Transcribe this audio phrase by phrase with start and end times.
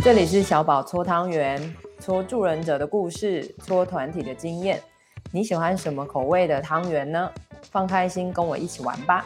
[0.00, 4.80] 这里是小宝搓汤圆，搓助人者的故事，搓团体的经验。
[5.32, 7.30] 你喜欢什么口味的汤圆呢？
[7.70, 9.24] 放开心，跟我一起玩吧。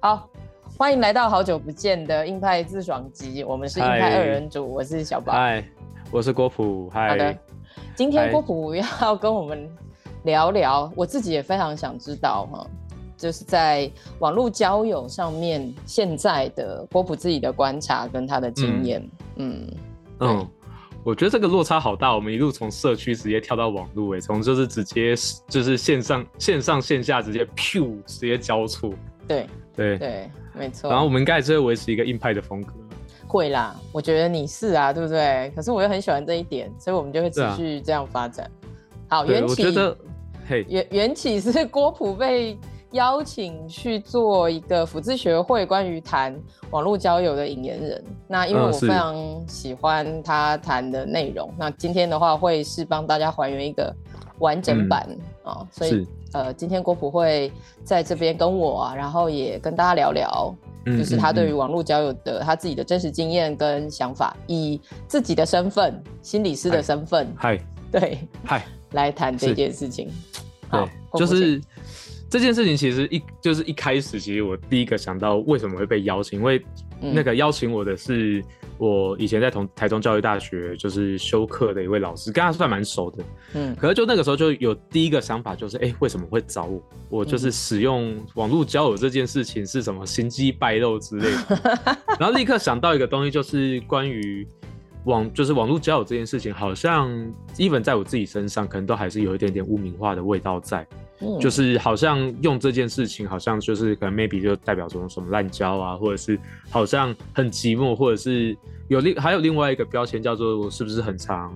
[0.00, 0.28] 好，
[0.76, 3.44] 欢迎来到好久不见的硬派自爽集。
[3.44, 4.72] 我们是硬派二人组，Hi.
[4.72, 5.62] 我是小宝，嗨，
[6.12, 7.08] 我是郭普，嗨。
[7.08, 7.38] 好的，
[7.96, 9.66] 今天郭普要跟我们
[10.24, 12.66] 聊聊，我自己也非常想知道哈，
[13.16, 19.00] 就是在网络交友上面，现在的郭普自己的观察跟他的经验，
[19.36, 19.66] 嗯
[20.20, 20.48] 嗯，嗯，
[21.02, 25.14] 我觉得这个落差好大，我们一路从社区直接跳到网络，哎，从就是直接
[25.48, 28.92] 就是线上线上线下直接噗直接交错，
[29.26, 29.46] 对。
[29.74, 30.90] 对对，没错。
[30.90, 32.74] 然后我们应该还是会维持一个硬派的风格。
[33.32, 35.50] 会啦，我觉得你是啊，对不对？
[35.56, 38.44] 可是我又很喜欢这一点，所以我们就会持续这样发展。
[39.08, 39.64] 啊、好，缘起，
[40.46, 42.58] 嘿，缘缘起是郭普被
[42.90, 46.38] 邀请去做一个辅智学会关于谈
[46.70, 48.04] 网络交友的引言人。
[48.28, 49.16] 那因为我非常
[49.48, 53.94] 喜欢他谈的内容，嗯、那今天的话会是帮大家还原一个
[54.40, 55.00] 完整版
[55.42, 56.06] 啊、嗯哦，所以。
[56.34, 57.52] 呃，今天郭普会
[57.84, 67.58] 在这边跟我啊，然后也跟大家聊聊，就是他对于网络交友的他自己的真实经验跟想法，以自己的身份，心理师的身份，嗨，
[67.90, 70.10] 对，嗨，来谈这件事情。
[70.68, 71.60] 好，就是
[72.30, 76.64] 这件事情其实一就是一开始，其实我第一个想到为什么会被邀请，因为
[77.00, 78.42] 那个邀请我的是。
[78.82, 83.24] 我以前在同台中教育大学就是修课的一位老师，跟他算蛮熟的。
[83.54, 86.82] 嗯，可是就那个时候就有第一个想法，就是哎、欸，为什么会找我？
[87.08, 91.96] 我就是使用网络交友这件事情是什么心机败露之类的。
[92.18, 94.44] 然后立刻想到一个东西，就是关于
[95.04, 97.08] 网，就是网络交友这件事情，好像
[97.58, 100.84] even 在我自己身上，可能都还是有一点点污名化的味道在。
[101.40, 106.38] 就是好像用这件事情，好像就是可能 maybe 就代表什么什么滥交啊，或者是
[106.70, 108.56] 好像很寂寞，或者是
[108.88, 111.54] 有另还有另外一个标签叫做我是不是很常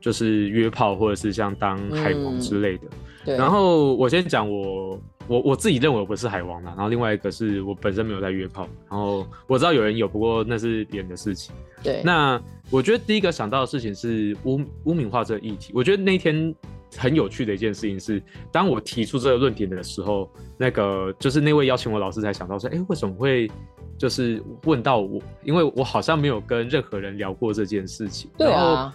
[0.00, 2.84] 就是约炮，或者是像当海王之类的。
[2.84, 3.36] 嗯、对。
[3.36, 11.54] 然后我先讲我我我自己认为我不是海王啦，然后另外一个是我本身没有在约炮，然后我知道有人有，不过那是别人的事情。
[11.82, 12.02] 对。
[12.04, 12.40] 那
[12.70, 16.54] 我觉得第一个想到的事情是污污名化这个议题，我觉得那天。
[16.96, 18.22] 很有趣的一件事情是，
[18.52, 23.50] 当我提出这个论点的时候，那个就是那位邀请我老师才想到说，哎、欸，为什么会
[23.98, 25.20] 就是问到我？
[25.42, 28.30] 因为我好像没有跟任何人聊过这件事情。
[28.36, 28.94] 对啊，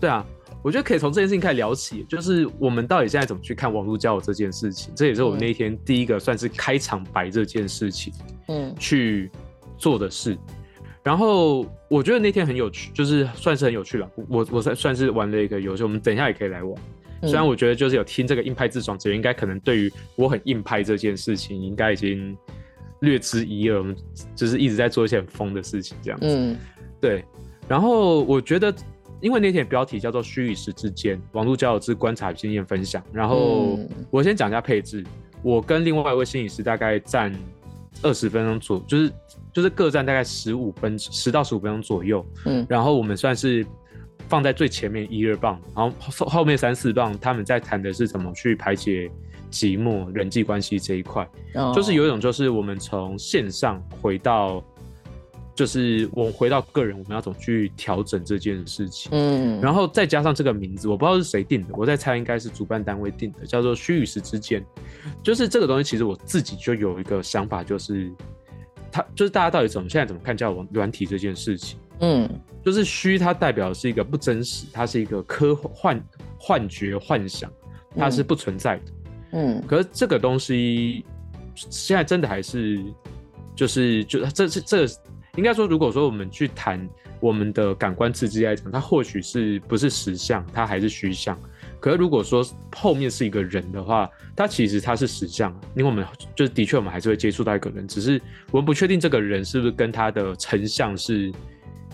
[0.00, 0.24] 对啊，
[0.62, 4.92] 我觉得可以从这件事情开始聊起，就是我们到底现在怎么去看网络交友这件事情？
[4.94, 8.12] 这也是我们那天第一个算是开场白这件事情，
[8.48, 9.30] 嗯，去
[9.78, 10.36] 做的事。
[11.02, 14.10] 然后我觉得那天很有趣，就是算是很有趣了。
[14.28, 16.74] 我我算算是玩了一个游戏，我们等一下也可以来玩。
[17.26, 22.36] 虽然我觉得就是有听这个硬派自爽者，应该可能对于我很硬派这件事情，应该已经
[23.00, 23.78] 略知一二。
[23.78, 23.96] 我们
[24.34, 26.26] 就是一直在做一些很疯的事情，这样子。
[26.28, 26.56] 嗯，
[27.00, 27.24] 对。
[27.68, 28.74] 然后我觉得，
[29.20, 33.02] 因为那天标题叫做“虚与实之间”，网络交友之观察与经验分享。
[33.12, 33.78] 然后
[34.10, 35.04] 我先讲一下配置，
[35.42, 37.32] 我跟另外一位心理师大概占
[38.02, 39.12] 二十分钟左右，就是
[39.52, 42.24] 就是各占大概十五分十到十五分钟左右。
[42.44, 43.66] 嗯，然后我们算是。
[44.28, 49.10] 放在最前面一二棒，然后后后面三四棒，他们在谈的是怎么去排解
[49.50, 51.74] 寂寞、人际关系这一块，oh.
[51.74, 54.62] 就是有一种就是我们从线上回到，
[55.54, 59.10] 就是我回到个人，我们要怎么去调整这件事情。
[59.12, 59.62] 嗯，mm.
[59.62, 64.64] 然后再加上这个名字，我不知道是谁定的，我在猜应该是主办单位定的，叫做虚与实之间。
[65.22, 68.10] 就是这个东西，其实我自己就有一个想法，就是
[68.90, 71.78] 他就是大家到底怎么现在怎么看叫软体这件事情。
[72.00, 72.28] 嗯，
[72.62, 76.02] 就是虚，它代表的是一个不真实，它是一个科幻、
[76.38, 77.50] 幻觉、幻想，
[77.96, 78.82] 它是不存在的。
[79.32, 81.04] 嗯，可是这个东西
[81.54, 82.78] 现在真的还是，
[83.54, 84.86] 就是就这这这，
[85.36, 86.86] 应该说，如果说我们去谈
[87.18, 91.38] 我们的感官刺激来讲，它或许是不是实相，它还是虚像。
[91.80, 96.04] 可是如果说后面是一个人的话，它其实它是实相，因为我们
[96.34, 98.20] 就是的确我们还是会接触到一个人，只是
[98.50, 101.32] 我们不确定这个人是不是跟他的成像是。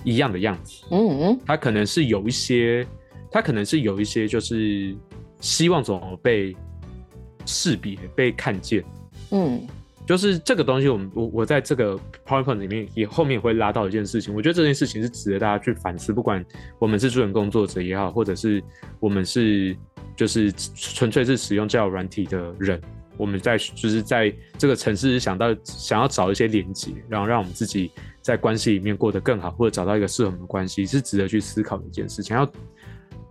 [0.05, 2.87] 一样的样子，嗯嗯，他可能是有一些，
[3.31, 4.95] 他可能是有一些，就是
[5.41, 6.55] 希望怎么被
[7.47, 8.85] 识别、被看见，
[9.31, 9.67] 嗯，
[10.07, 16.45] 就是这个东西我，我们我我在这个 PowerPoint 里面也后面也会拉到一件事情，我觉得这件事情是值得大家去反思，不管
[16.79, 18.63] 我们是助人工作者也好，或者是
[19.01, 19.77] 我们是
[20.17, 22.81] 就是纯粹是使用交友软体的人，
[23.23, 27.91] 我们在就是在这个城市想到想要找一些连接，然后让我们自己。
[28.23, 32.37] 在关系里面过得更好，或者找到一个适合的关系，是值得去思考的一件事情。
[32.37, 32.49] 要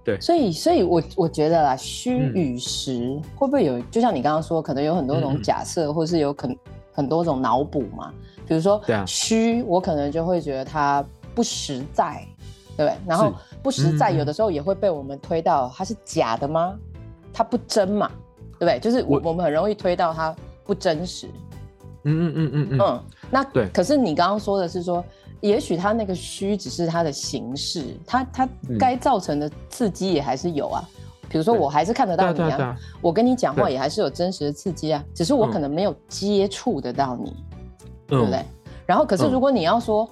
[0.04, 3.80] 对，所以所以我我觉得啦，虚与实、嗯、会不会有？
[3.84, 6.54] 就像你刚刚说，可能有很多种假设、嗯，或是有可
[6.92, 8.14] 很多种脑补嘛。
[8.46, 11.02] 比如说，虚、啊，我可能就会觉得它
[11.34, 12.28] 不实在，
[12.76, 12.98] 对不对？
[13.08, 13.34] 然后
[13.64, 16.78] 不实在，有的时候也会被我们推到它是假的吗？
[17.32, 18.12] 它不真嘛，
[18.62, 18.80] 对不对？
[18.80, 21.26] 就是我我们很容易推到它不真实。
[22.04, 22.80] 嗯嗯嗯嗯嗯。
[22.80, 23.68] 嗯，那对。
[23.70, 25.04] 可是你刚刚说的是说。
[25.42, 28.48] 也许它那个虚只是它的形式，它它
[28.78, 30.88] 该造成的刺激也还是有啊。
[31.28, 37.36] 比如说，我还是看得到你啊，我跟你讲话也还是有真实的刺激啊，只是我可能没有接触得到你，
[38.06, 38.46] 对不对？
[38.86, 40.08] 然后，可是如果你要说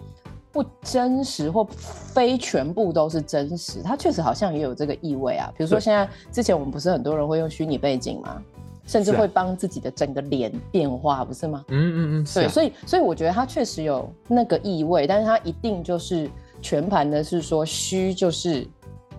[0.52, 5.52] 不真实或非全部都是真实，它确实好像也有这个意味啊。
[5.58, 8.42] 比如说，现在之前我们不是很多人会用虚拟背景吗？
[8.88, 11.64] 甚至会帮自己的整个脸变化，不是吗？
[11.68, 16.28] 嗯嗯嗯，对，所以所以我觉得它确实有那个意味，但是它一定就是
[16.60, 18.68] 全盘的是说虚就是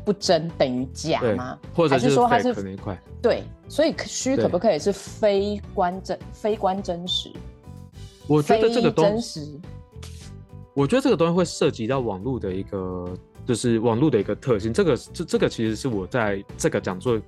[0.05, 1.57] 不真等于假吗？
[1.73, 2.77] 或者是还是说它是？
[3.23, 7.31] 对，所以虚可不可以是非观真非观真实？
[8.27, 9.47] 我觉得这个真实，
[10.81, 13.13] 我觉得这个东西会涉及到网络的一个，
[13.45, 14.73] 就是网络的一个特性。
[14.73, 17.21] 这个这这个其实是我在这个讲座。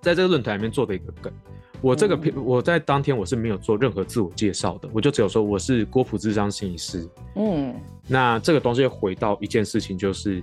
[0.00, 1.32] 在这个论坛里面做的一个梗，
[1.80, 7.08] 我这个我在当天我是没有做任何自我介绍的，我就只有说我是郭璞咨商心理师。
[7.36, 7.72] 嗯，
[8.08, 10.42] 那这个东西回到一件事情，就是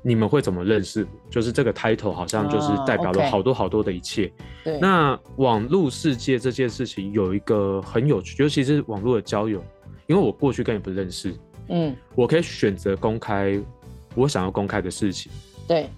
[0.00, 1.06] 你们会怎么认识？
[1.28, 4.32] 就是这个 title 好像就是代表了好多好多的一切。
[4.64, 9.62] 对、那网络世界这件事情有一个很有趣，尤其是网络的交友，
[10.06, 11.34] 因为我过去跟你不认识，
[11.68, 13.60] 嗯，我可以选择公开
[14.14, 15.30] 我想要公开的事情。
[15.66, 15.88] 对。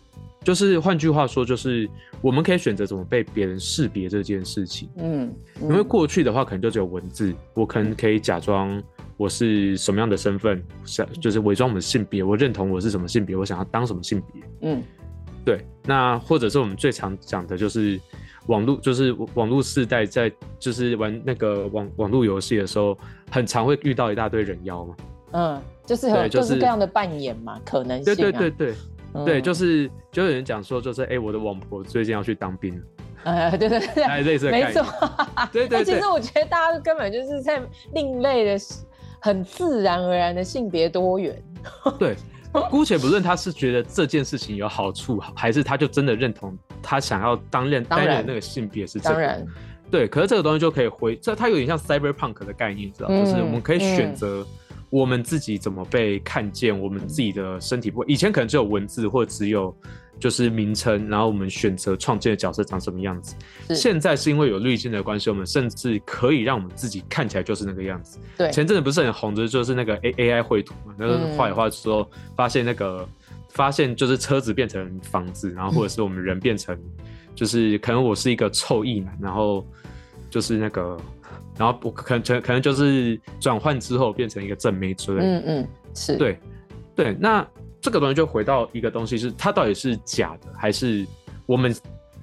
[0.45, 1.87] 就是换句话说，就是
[2.23, 4.89] 我们可以选择怎么被别人识别这件事情。
[4.97, 8.81] 嗯，因为过去的话可能就只有文字，我可能可以假装
[9.19, 14.43] 我是什么样的身份，想就是伪装我们的性别，我认同我是什么性别，我想要当什么性别。
[14.63, 14.83] 嗯，
[15.45, 15.61] 对。
[15.85, 18.01] 那或者是我们最常讲的就是
[18.47, 22.97] 网络，就是网络世代在就是玩那个网网络游戏的时候，
[23.31, 24.95] 很常会遇到一大堆人妖嘛。
[25.33, 28.17] 嗯，就是有各式各样的扮演嘛，可能性、啊。
[28.17, 28.75] 对对对对。
[29.25, 32.85] 对，就是就有人讲说，就是哎、欸，我的王婆最近要去当兵了。
[33.25, 34.51] 呃，对对对，哎，类似。
[34.51, 34.85] 没错，
[35.51, 35.85] 对对对。
[35.85, 37.61] 其实我觉得大家根本就是在
[37.95, 38.65] 另类的、
[39.19, 41.43] 很自然而然的性别多元。
[41.99, 42.15] 对，
[42.71, 49.15] 姑且不论他是觉得这件事情有好处，还是他就真的认同他想要当任担任那个性别是这个。
[49.15, 49.45] 当然。
[49.91, 53.25] 对，可是这个东西就可以回，这它有点像 cyberpunk 的概念，知道、嗯？
[53.25, 54.43] 就是我们可以选择。
[54.43, 54.47] 嗯
[54.91, 56.79] 我们自己怎么被看见？
[56.79, 59.75] 我们自己的身体部位，以前可能只有文字，或者只有
[60.19, 63.37] 就是名称，然后我们选择创建的角色长什么样子。
[63.75, 68.19] 现在是因为有滤镜的关系，我们甚至可以让我们自己看起来就是那个样子。
[68.37, 73.07] 对，前阵子不是很红的，就是那个 A A I 绘图嘛，那个画一画之后，发现那个
[73.51, 76.77] 发现就是车子变成房子，然后或者是我们人变成，
[77.35, 79.67] 就是可能我是一个臭意男，然后
[80.31, 80.99] 就是那个。
[81.57, 86.39] 然后我可能可能就是转换之后变成一个正妹之类的，嗯嗯，是对
[86.95, 87.17] 对。
[87.19, 87.47] 那
[87.81, 91.07] 这个东西就回到一个东西，是它到底是假的，还是
[91.47, 91.75] 我们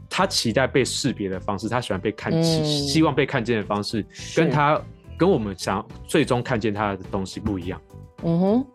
[0.10, 4.80] 他期待被识别的方式，他喜欢被看，嗯、希望被看见的方式，跟他
[5.18, 7.82] 跟我们想最终看见他的东西不一样。
[8.24, 8.66] 嗯哼，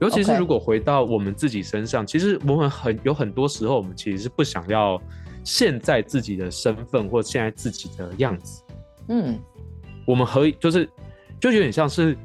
[0.00, 5.00] 尤其是如果回到我们自己身上，其实我们很有很多时候，我们其实是不想要
[5.44, 8.62] 现在自己的身份或现在自己的样子。
[9.08, 9.38] 嗯。
[10.04, 10.88] 我们可以就是，
[11.40, 12.16] 就有点像是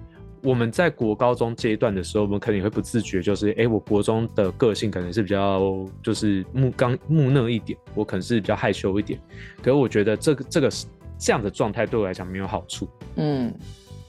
[0.42, 9.20] 我们在国高中阶段的时候，我们可能也会不自觉，就是哎，我国中的个性可能是比较就是木刚木讷一点，我可能是比较害羞一点。
[9.58, 10.70] 可是我觉得这个这个
[11.18, 12.88] 这样的状态对我来讲没有好处。
[13.16, 13.54] 嗯，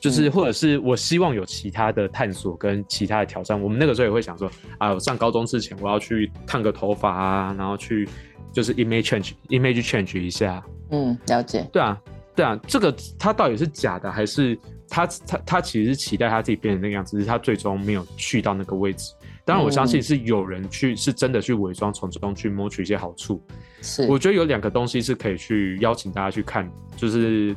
[0.00, 3.60] 就是或者是我希望有其他的探索跟其他的挑战。
[3.60, 4.48] 我们那个时候也会想说
[4.78, 8.08] 啊，我上高中之前我要去烫个头发啊，然后去
[8.52, 10.62] 就是 image change image change 一下。
[10.90, 11.68] 嗯，了解。
[11.72, 12.00] 对啊。
[12.36, 14.58] 对啊，这个他到底是假的，还是
[14.88, 19.12] 他他他其实是期待他自己变成那个样子，只是他最终没有去到那个位置。
[19.44, 23.42] 当然，我相信是有人去、嗯、是真的去伪装，从中去谋取一些好处。
[23.82, 27.54] 是，我觉得有两个东西是可以去邀请大家去看，就是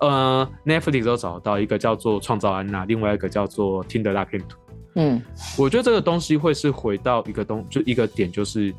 [0.00, 4.56] 呃，Netflix 都找得到一个叫做《创造安娜》，另外一个叫做《Tinder 大骗徒》。
[4.94, 5.20] 嗯，
[5.58, 8.72] 我觉得这个东西会是回到一个东，就一个点，就是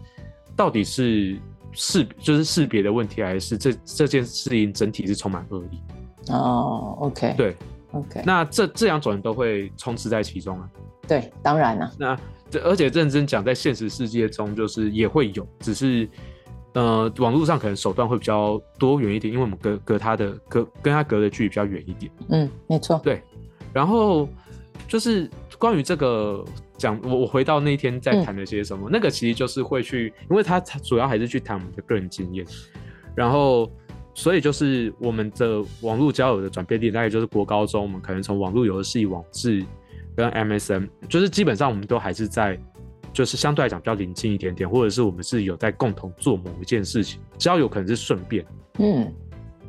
[0.56, 1.38] 到底是。
[1.72, 5.82] 识就是识别的问题，还是这这件事情整体是充满恶意？
[6.32, 7.56] 哦，OK，对
[7.92, 10.70] ，OK，那这这两种人都会充斥在其中啊。
[11.08, 11.92] 对，当然了、啊。
[11.98, 12.20] 那
[12.50, 16.10] 这而且认真讲，在现实世界中，就是也会有，只是
[16.74, 22.12] 呃，网络上可能手段会比较多元一点，因为我们隔隔他的隔跟他隔的距离比较远一点。
[22.30, 23.00] 嗯，没错。
[23.04, 23.24] 对，
[23.72, 24.28] 然后
[24.88, 26.44] 就是关于这个
[26.78, 32.46] 讲，我我回到那天在谈了些什么，嗯、那个其实就是会去，因为他主要还是去谈我们的个人经验，
[33.16, 33.72] 然后
[34.14, 39.66] 所以就是我们的网络交友的转变点，大概就是国高中，我们可能从网络游戏、网志
[40.16, 42.60] 跟 MSN，就是基本上我们都还是在，
[43.12, 48.46] 就是相对来讲比较临近一点点，或者是我们是有在共同做某一件事情，交友可能是顺便，
[48.80, 49.14] 嗯。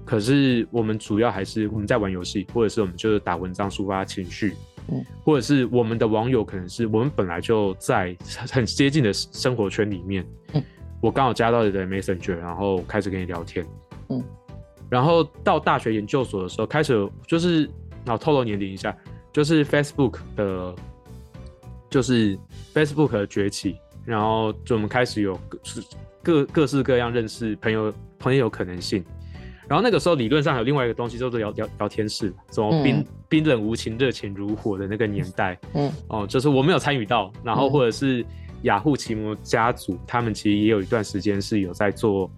[0.04, 4.54] 可是我们主要还是我们在玩游戏，或者是我们就是打文章抒发情绪，
[4.90, 8.16] 嗯，或者是我们的网友可能是我们本来就在
[8.50, 10.62] 很接近的生活圈里面，嗯，
[11.00, 13.66] 我刚好加到你的 Messenger，然后开始跟你聊天，
[14.08, 14.24] 嗯，
[14.88, 17.64] 然后到大学研究所的时候开始就是，
[18.04, 18.96] 然后透露年龄一下，
[19.32, 20.74] 就是 Facebook 的，
[21.90, 22.38] 就是
[22.72, 25.58] Facebook 的崛起，然后就我们开始有各
[26.22, 29.04] 各各式各样认识朋友朋友可能性。
[29.68, 38.24] 然后那个时候理论上还有另外一个东西，叫做聊聊聊天室，什么冰、嗯、冰冷无情、热情如火的那个年代，嗯，哦，就是我没有参与到，然后或者是
[38.62, 42.30] 雅虎奇摩家族，他们其实也有一段时间是有在做，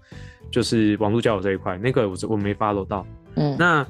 [0.51, 3.87] 就是网络交友这一块，那个我我没 follow 到，嗯，那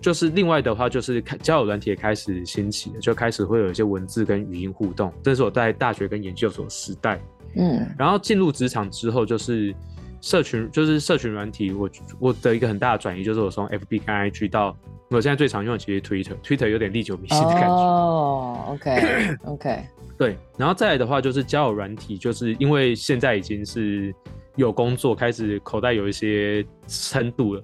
[0.00, 7.20] 就是另外的话，就是交友软体也开始兴起了，就开始会有一些文字跟语音互动，这是我在大学跟研究所时代，
[7.56, 9.74] 嗯，然后进入职场之后就是。
[10.20, 14.76] 社群就是社群软体，我我的一个很大的转移就是我从 FB 跟 IG 到
[15.10, 17.68] 我现在最常用的其实 Twitter，Twitter 有点历久弥新的感觉。
[17.68, 19.84] 哦、 oh,，OK OK，
[20.18, 24.14] 对，然后再来的话就是交友软体，就是因为现在已经是
[24.56, 27.62] 有工作，开始口袋有一些深度了。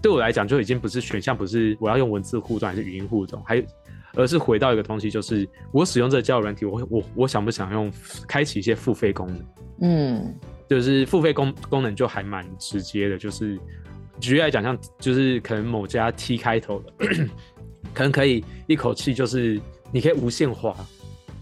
[0.00, 3.62] 对我来讲，就已经不是选项，不是我要用文字互动还是语音互动，还
[4.14, 7.92] 而是回到一个东西，就是我使用这个交友软体，我我我想不想用
[8.28, 9.44] 开启一些付费功能？
[9.80, 10.34] 嗯。
[10.68, 13.58] 就是付费功功能就还蛮直接的，就是
[14.20, 16.92] 举例来讲，像就是可能某家 T 开头的，
[17.94, 19.60] 可能可以一口气就是
[19.92, 20.74] 你可以无限滑，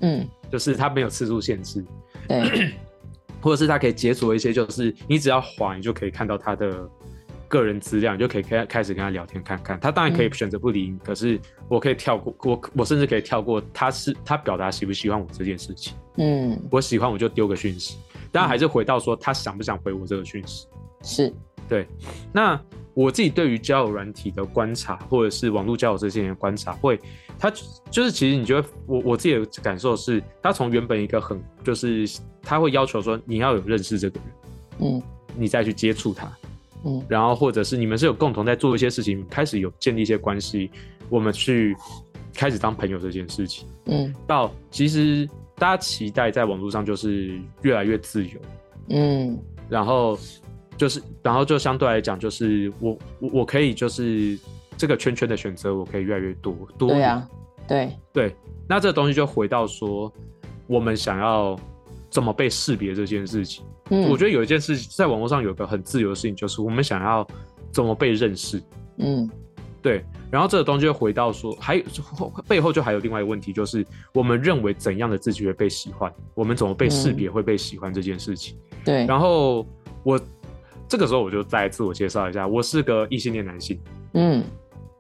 [0.01, 1.85] 嗯，就是它没有次数限制，
[2.29, 2.73] 对，
[3.41, 6.89] 或者是它可以解锁一些，就是你只要滑，你就可以看到他的
[7.49, 9.79] 个人资料，你就可以开开始跟他聊天看看。
[9.79, 17.97] 他当然可以选择不理你，嗯，可是我可以跳过，我我甚至可以跳过他是他表达喜不喜欢我这件事情，嗯，我喜欢我就丢个讯息。
[18.35, 20.67] 当然还是回到说，他想不想回我这个讯息？
[21.05, 21.33] 是，
[21.69, 21.87] 对。
[22.33, 22.61] 那
[22.93, 26.99] 我自己对于交友软体的观察，或者是网络交友这些年的观察，会，
[27.39, 27.49] 他
[27.93, 32.11] 就是其实你觉得，我我自己的感受是，他从原本一个很，就是
[32.43, 35.03] 他会要求说你要有认识这个人，嗯，
[35.37, 36.37] 你再去接触他，
[36.85, 40.73] 嗯，然后或者是你们是有共同在做一些事情，开始有建立一些关系，
[41.09, 41.77] 我们去
[42.35, 45.29] 开始当朋友这件事情，嗯，到其实。
[45.57, 48.41] 大家期待在网络上就是越来越自由，
[48.89, 50.19] 嗯，然后
[50.77, 54.39] 就是，然后就相对来讲，就是我我可以就是
[54.77, 56.89] 这个圈圈的选择，我可以越来越多多。
[56.91, 57.29] 对啊，
[57.69, 58.37] 对对，
[58.69, 60.13] 那这个东西就回到说，
[60.67, 61.59] 我们想要
[62.11, 63.65] 怎么被识别这件事情。
[63.91, 67.27] 嗯，我觉得有一件事情在网络上有个很自由的事情，就是我们想要
[67.71, 68.63] 怎么被认识。
[68.99, 69.31] 嗯。
[69.83, 70.03] 对，
[70.35, 71.85] 然后这个东西就回到说，还有
[72.49, 78.57] 背后就还有另外一个问题，就是我们认为怎样的自己会被喜欢，我们怎么被识别会被喜欢这件事情。
[78.57, 79.65] 嗯、对，然后
[80.03, 80.21] 我
[80.89, 83.79] 这个时候我就再自我介绍一下，我是个异性恋男性，
[84.15, 84.43] 嗯，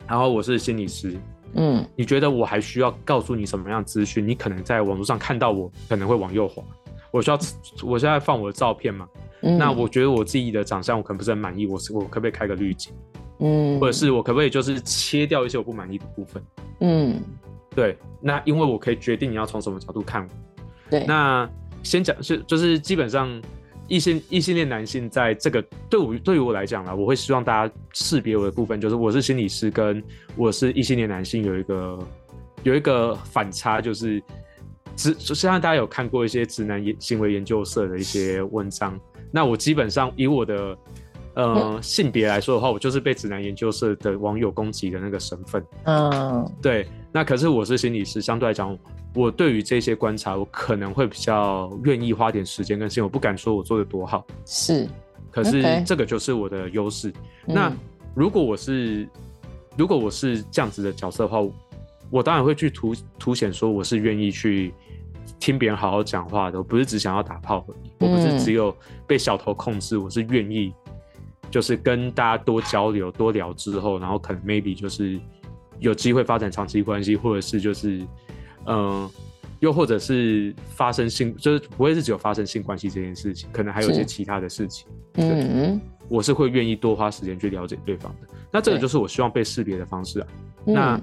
[0.06, 1.16] 然后我是心理师，
[1.54, 4.24] 嗯，你觉得我还需要告诉你什么样的资讯？
[4.24, 6.62] 你可能在网络上看到我可能会往右滑，
[7.10, 7.36] 我需要
[7.82, 9.08] 我现在放我的照片嘛？
[9.42, 12.94] 嗯、那我觉得我自己的长相我可能不是很满意，我是我可不可以开个滤镜？
[13.38, 16.42] 嗯，或者是我可不可以就是切掉一些我不满意的部分？
[16.80, 17.20] 嗯，
[17.74, 20.28] 对，那因为我可以决定你要从什么角度看我。
[20.88, 21.48] 对，那
[21.82, 23.42] 先讲是就是基本上
[23.88, 25.60] 异性异性恋男性在这个
[25.90, 30.02] 对我对于我来讲啦，我会希望大家识别我的部分就是我是心理师跟
[30.36, 31.98] 我是异性恋男性有一个
[32.62, 34.22] 有一个反差，就是
[34.94, 38.98] 直就像大家有看过一些直男行为研究社的一些文章，
[39.32, 40.78] 那我基本上以我的。
[41.34, 45.64] 呃，性别来说的话，我就是被指南研究社的网友攻击的那个身份。
[45.84, 46.86] 嗯，对。
[47.12, 48.76] 那可是我是心理师，相对来讲，
[49.14, 53.02] 我对于这些观察，我可能会比较愿意花点时间跟心。
[53.02, 54.88] 我不敢说我做的多好，是。
[55.30, 57.12] 可是这个就是我的优势。
[57.44, 57.72] 那
[58.14, 59.08] 如果我是，
[59.76, 61.38] 如果我是这样子的角色的话，
[62.10, 64.72] 我当然会去凸凸显说我是愿意去
[65.40, 67.90] 听别人好好讲话的，我不是只想要打炮而已。
[67.98, 68.72] 我不是只有
[69.04, 70.72] 被小偷控制，我是愿意。
[71.54, 75.16] 就是跟大家多交流、多聊之后，然后可能 maybe 就是
[75.78, 77.98] 有机会发展长期关系，或者是就是，
[78.64, 79.10] 嗯、呃，
[79.60, 84.88] 又或者是发生性，就是不会是只有发生性关系这件事情，可能还有一些其他的事情。
[85.14, 88.26] 嗯，我是会愿意多花时间去了解对方的。
[88.50, 90.26] 那这个就是我希望被识别的方式啊。
[90.64, 91.00] 那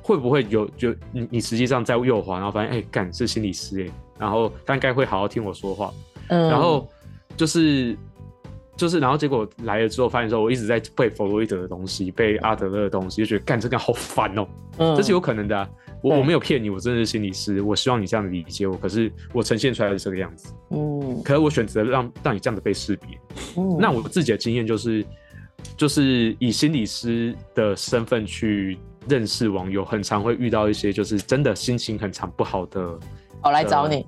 [0.00, 5.92] 会不会有就你你实际上在右滑，然后发现哎干是心理师哎，然后他应该会好好听我说话，
[6.28, 6.86] 嗯，然后
[7.36, 7.98] 就是
[8.78, 14.46] 就是然后结果来了之后发现说我一直在背弗洛伊德的东西，背阿德勒的东西，就觉得干这个好烦哦，
[14.78, 15.68] 嗯，这是有可能的啊。
[16.00, 17.60] 我我没有骗你，我真的是心理师。
[17.60, 20.54] 我希望你这样理解我，可是我呈现出来的是这个样子。
[20.70, 23.08] 嗯，可是我选择让让你这样子被识别。
[23.56, 25.04] 嗯，那我自己的经验就是，
[25.76, 32.96] 就是以心理师的身份去认识网友，很常会遇到一些就是真的心情很常不好的，
[33.42, 34.06] 我来找你。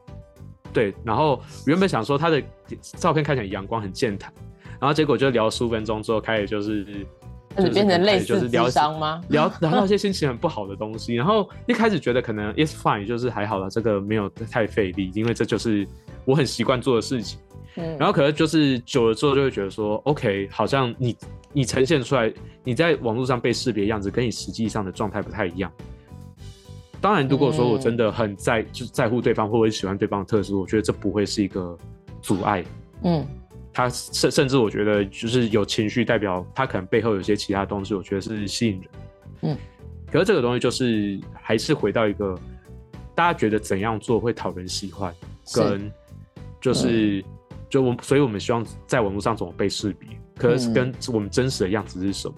[0.73, 2.41] 对，然后原本想说他的
[2.99, 4.33] 照片看起来阳光很健谈，
[4.81, 7.07] 然后结果就聊十五分钟之后开始就是。
[7.57, 9.21] 就是变成类似咨商吗？
[9.29, 15.85] 聊聊到一些心情很不好的东西，然后一开始觉得可能 it's fine，就是还好了，这个没有太费力，因为这就是
[16.25, 17.41] 我很习惯做的事情。
[17.75, 21.17] 嗯，然后可能就是久了之后就会觉得说，OK，好像你
[21.53, 22.33] 你呈现出来
[22.63, 25.73] 你在网络上被识别的样子，跟你实际上的状态不太一样。
[27.01, 31.77] 当然，如果说我真的很在就是在乎对方或者喜欢对方的特质，我觉得这不会是一个
[32.23, 32.65] 阻碍。
[33.03, 33.27] 嗯。
[33.73, 38.91] 他甚甚至我觉得就是有情绪，代表他可能背后有些其他东西，我觉得是吸引人。
[39.43, 39.57] 嗯，
[40.11, 42.39] 可是这个东西就是还是回到一个
[43.15, 45.15] 大家觉得怎样做会讨人喜欢，
[45.55, 45.91] 跟
[46.61, 47.25] 就是
[47.69, 52.35] 就我，所以我们希望在网络上怎么被识别，可是跟我们真实的样子是什么？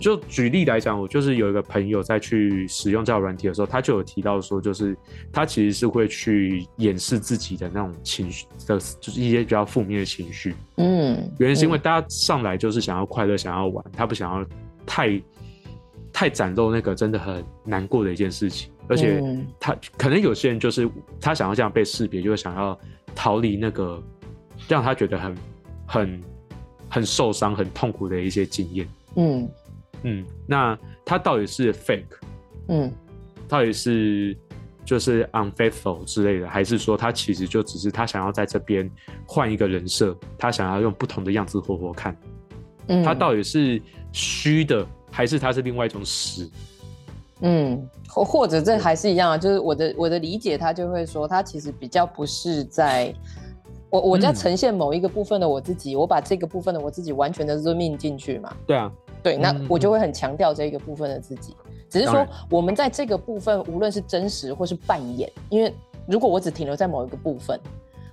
[0.00, 4.96] 就举例来讲，我就是有一个朋友在去使用这个软体的时候，他就有提到说，就是
[5.32, 10.54] 他其实是会去掩饰自己的那种情绪的，就是一些比较负面的情绪。
[10.76, 14.46] 嗯，原因是因为大家上来就是想要快乐，想要玩，他不想要
[14.84, 15.22] 太
[16.12, 18.70] 太展露那个真的很难过的一件事情。
[18.88, 19.22] 而且
[19.60, 22.76] 他可能有些人就是他想要这样被识别，就是想要
[23.14, 24.02] 逃离那个
[24.66, 25.36] 让他觉得很
[25.86, 26.22] 很
[26.88, 28.88] 很受伤、很痛苦的一些经验。
[29.14, 29.48] 嗯。
[30.02, 32.04] 嗯，那他到底是 fake，
[32.68, 32.90] 嗯，
[33.48, 34.36] 到底是
[34.84, 38.90] 就是 unfaithful 之类的，还是说他其实就只是他想要在这边
[39.26, 42.16] 换一个人设，他想要用不同的样子活活看，
[42.88, 43.80] 嗯，他到底是
[44.12, 46.48] 虚的，还是他是另外一种实？
[47.42, 53.14] 嗯，或或者这还是一样啊，就是我的我的理解，他就会说他其实比较不是在，
[53.90, 58.90] 我我在呈现某一个部分的我自己，嗯，我把这个部分的我自己完全的 zoom in 进去嘛，对啊。
[59.22, 65.74] 对，那我就会很强调这个部分的自己，嗯、只是说我们在这个部分，无论是真实或是扮演，因为
[66.06, 67.60] 如果我只停留在某一个部分，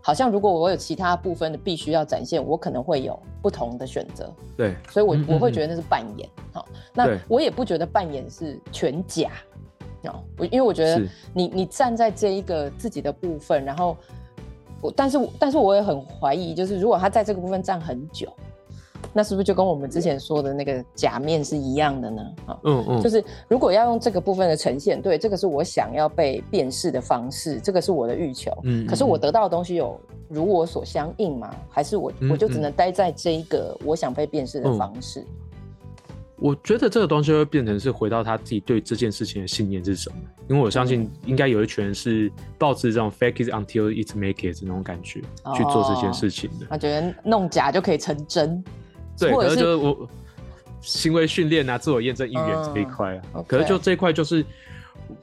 [0.02, 4.30] 好像如果我有其他部分的必须要展现，我可能会有不同的选择。
[4.56, 6.30] 对，所以我我会觉得那是扮演。
[6.52, 9.32] 好、嗯，那我也不觉得扮演是全假。
[10.04, 11.02] 哦，我因为我觉得
[11.34, 13.98] 你你站在这一个自己的部分，然后
[14.82, 18.32] 我，但是但是我也很怀疑，就是如果他在这个部分站很久。
[19.14, 22.22] 那是不是就跟我们之前说的那个假面是一样的呢？
[22.46, 28.52] 啊嗯嗯，就是如果要用这个部分的呈现，对，这个是我想要被辨识的方式，这个是我的欲求。
[28.64, 31.50] 嗯，可是我得到的东西有如我所相应吗？
[31.70, 35.26] 还是我我就只能待在这一个我想被辨识的方式？
[36.40, 40.18] 我觉得这个东西会变成是回到他自己对这件事情的信念是什么？
[40.48, 45.20] 因为我相信应该有一群人是抱持这种 fake it until it make it 那种感觉
[45.56, 46.68] 去做这件事情的。
[46.70, 48.64] 他觉得弄假就可以成真。
[49.18, 50.10] 对，可是就是我
[50.82, 53.22] 行为训练啊，自我验证、意愿这一块啊。
[53.34, 53.48] 嗯 okay.
[53.48, 54.46] 可是就这一块，就是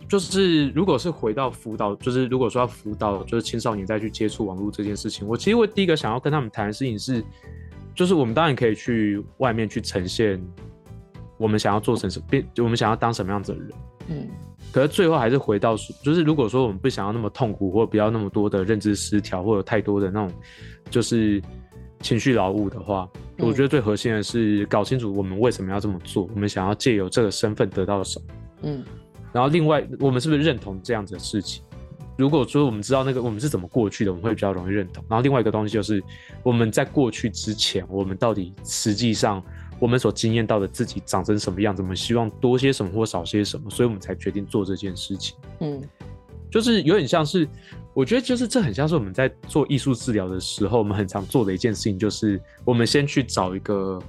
[0.09, 7.25] 就是，如果是回到辅导，就是如果说要辅导，就是青少年再去接触网络这件事情，我其实我第一个想要跟他们谈的事情是，
[7.95, 10.43] 就是我们当然可以去外面去呈现
[11.39, 13.71] 我们想要做成什么，变我们想要当什么样子的人。
[14.09, 14.29] 嗯。
[14.73, 20.33] 可是最后还是回到，就是如果说我们不想要那么痛苦，或不要那么多的认知失调，或者太多的那种，
[20.91, 21.41] 就是。
[22.05, 28.27] 情绪劳务的话，我觉得最核心的是搞清楚我们为什么要这么做，我们想要借由这个身份得到什么。
[28.65, 28.85] 嗯，
[29.33, 31.65] 然后另外，我们是不是认同这样子的事情？
[32.19, 35.03] 如果说我们知道那个我们是怎么过去的，我们会比较容易认同。
[35.09, 36.05] 然后另外一个东西就是
[36.43, 39.43] 我们在过去之前，我们到底实际上
[39.81, 45.39] 我们所经验到的自己长成什么样子，我们希望多些什么或少些什么，所以我们才决定做这件事情。
[45.61, 45.81] 嗯，
[46.51, 47.49] 就是有点像是。
[47.95, 54.03] 我觉得就是这很像是我们在做艺术治疗的时候，我们很常做的一件事情，就是我们先去找一个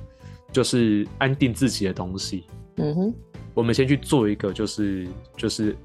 [0.52, 2.46] 就是安定自己的东西。
[2.78, 3.14] 嗯哼，
[3.54, 5.76] 我们先去做一个就是就是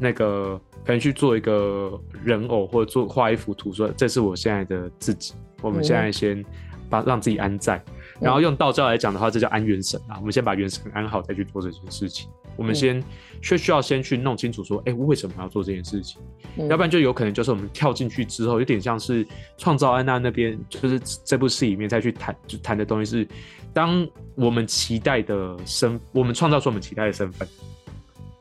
[0.00, 5.34] 那个可能去做一个人偶或者做画一幅图，说这是我现在的自己。
[5.60, 6.44] 我们现在先
[6.90, 7.80] 把让自己安在，
[8.18, 10.16] 然后用道教来讲的话，这叫安元神啊。
[10.18, 12.28] 我们先把元神安好，再去做这件事情。
[12.56, 13.02] 我们先
[13.40, 16.20] 却需要先去弄清楚说，哎、欸，为什么要做这件事情？
[16.56, 23.28] 嗯、要不然就有可能就是我们跳进去之后，有点像是创造安娜那边，就是这部戏里面再去谈，就谈的东西是，
[23.72, 27.48] 当我们期待的身，我们创造出我们期待的身份，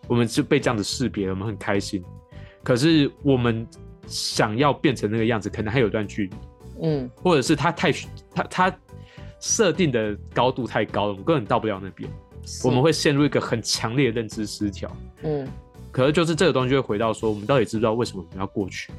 [0.08, 2.04] 我们就被这样子识别了，我们很开心。
[2.63, 3.65] 可是我们
[4.06, 6.34] 想要变成那个样子，可能还有段距离。
[6.84, 7.91] 嗯，或者是他太
[8.34, 8.80] 他他
[9.39, 12.10] 设定的高度太高了，我们根本到不了那边。
[12.63, 14.91] 我们会陷入一个很强烈的认知失调。
[15.23, 15.47] 嗯，
[15.91, 18.91] 可是就是这个东西会回到说，我们到底知不知道为什么我们要过去？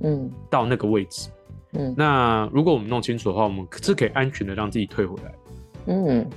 [0.00, 1.28] 嗯，到那个位置。
[1.72, 5.34] 嗯，那如果我们弄清楚的话，我们是可以安全的让自己退回来。
[5.86, 6.28] 嗯，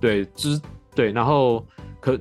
[0.00, 0.60] 对，就是
[0.94, 1.10] 对。
[1.10, 1.64] 然后
[2.00, 2.18] 可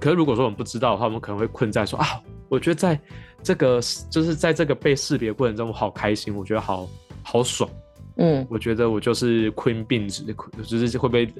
[0.00, 2.98] 可是如果说我们不知道的话，我们可能会困在说啊，我觉得在
[3.42, 3.80] 这个
[4.10, 6.88] 就是在这个被识别过程中，我好开心，我觉得好
[7.22, 7.70] 好爽。
[8.16, 10.24] 嗯，我觉得我就是 Queen Beans，
[10.64, 11.32] 就是会不会？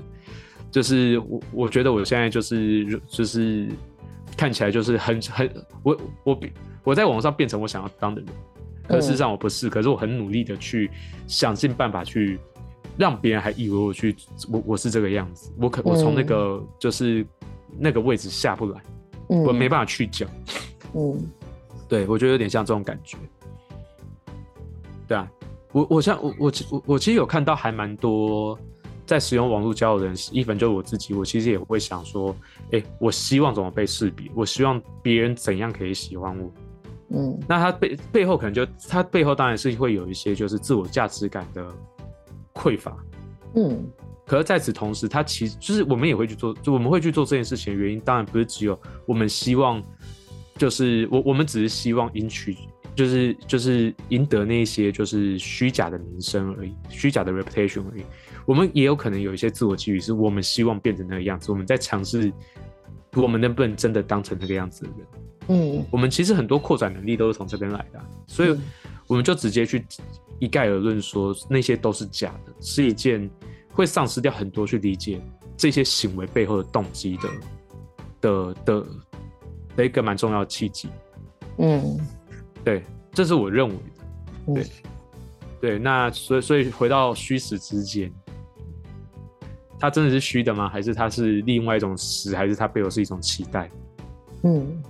[0.71, 3.69] 就是我，我觉得我现在就是就是
[4.37, 5.51] 看起来就是很很
[5.83, 6.53] 我我比
[6.85, 8.31] 我在网上变成我想要当的人，
[8.87, 10.91] 可事实上我不是，可是我很努力的去
[11.27, 12.39] 想尽办法去
[12.99, 14.15] 让别人还以为我去
[14.51, 17.27] 我我是这个样子，我可我从那个就是
[17.79, 18.83] 那个位置下不来，
[19.27, 20.29] 我没办法去讲，
[20.95, 21.19] 嗯，
[21.89, 23.17] 对我觉得有点像这种感觉，
[25.07, 25.31] 对啊，
[25.73, 28.59] 我我像我我我我其实有看到还蛮多。
[29.09, 31.15] 在使用网络交友的人，一分就是我自己。
[31.15, 32.37] 我其实也会想说，
[32.73, 34.31] 哎、欸，我希望怎么被识别？
[34.35, 36.53] 我希望别人怎样可以喜欢我？
[37.09, 41.67] 嗯，那他背背后可能就他背后当然是会有一些就是自我价值感的
[42.53, 42.95] 匮乏。
[43.55, 43.91] 嗯，
[44.27, 49.83] 可是在此同时，他其实就是我们也会去做，就我们会去做这件事情的原因，当然不是只有我们希望，
[50.59, 52.55] 就是我我们只是希望赢取，
[52.95, 58.03] 就是就是赢得那些就是虚假的名声而已，虚假的 reputation 而已。
[58.49, 61.53] 我们也有可能有一些自我期许，是我们希望变成那个样子。
[61.53, 62.33] 我们在尝试，
[63.15, 65.07] 我们能不能真的当成那个样子的人？
[65.49, 68.59] 嗯，我们其实很多扩展能力都是从这边来的，所以
[69.07, 69.85] 我们就直接去
[70.39, 73.31] 一概而论说那些都是假的，是一件
[73.71, 75.21] 会丧失掉很多去理解
[75.55, 77.29] 这些行为背后的动机的
[78.23, 78.87] 的的
[79.77, 80.89] 的一个蛮重要的契机。
[81.59, 82.01] 嗯，
[82.65, 82.83] 对，
[83.13, 84.55] 这是我认为的。
[84.55, 84.67] 对，
[85.61, 88.11] 对，那所以所以回到虚实之间。
[89.79, 90.69] 它真的是虚的吗？
[90.69, 92.35] 还是它是另外一种实？
[92.35, 93.71] 还是它背后是一种期待？
[94.43, 94.83] 嗯，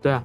[0.00, 0.24] 对啊。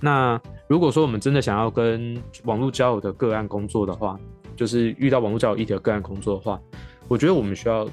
[0.00, 4.18] 那如果说我们真的想要跟网络交友的个案工作的话，
[4.56, 6.60] 就是遇到网络交友议题的个案工作的话，
[7.06, 7.88] 我觉得我们需要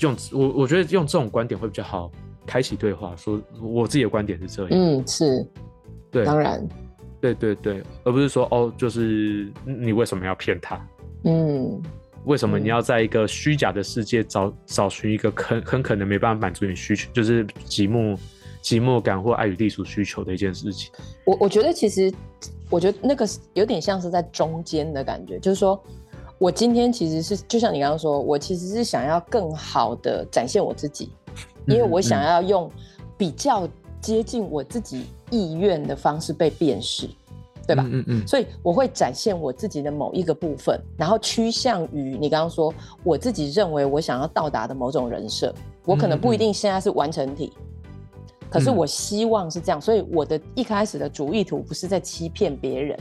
[0.00, 2.10] 用我，我觉得用这种观点会比较好，
[2.46, 4.70] 开启对话，说我自己的观点是这样。
[4.72, 5.46] 嗯，是，
[6.10, 6.66] 对，当然，
[7.20, 10.80] 对对对，而不是说哦，就是你为什么要骗他？
[11.24, 11.82] 嗯。
[12.24, 18.18] 为什么你要在一个虚假的世界找找寻一个很很可能没办法满足你需求，就是寂寞、
[18.62, 20.92] 寂寞感或爱与隶属需求的一件事情？
[21.24, 22.12] 我我觉得其实，
[22.68, 25.82] 我觉得那个有点像是在中间的感觉，就是说
[26.38, 31.10] 我今天其实是就像你刚刚说，我其实是想要更好的展现我自己，
[31.66, 32.70] 因为我想要用
[33.16, 33.66] 比较
[34.00, 37.08] 接近我自己意愿的方式被辨识。
[37.68, 37.84] 对吧？
[37.86, 42.72] 嗯嗯，所以我会展现我自己的某一个部分，然后趋向于你刚刚说
[43.04, 45.54] 我自己认为我想要到达的某种人设。
[45.84, 47.52] 我可能不一定现在是完成体，
[48.50, 49.78] 可是我希望是这样。
[49.80, 52.98] 所以我的一开始的主意图不是在欺骗别人，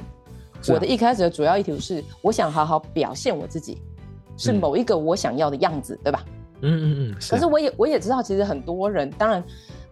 [0.67, 3.81] 我的一开始的主要意图是我想好好表现我自己，
[4.37, 6.23] 是某一个我想要的样子，对吧？
[6.61, 7.15] 嗯嗯嗯。
[7.29, 9.43] 可是我也我也知道，其实很多人，当然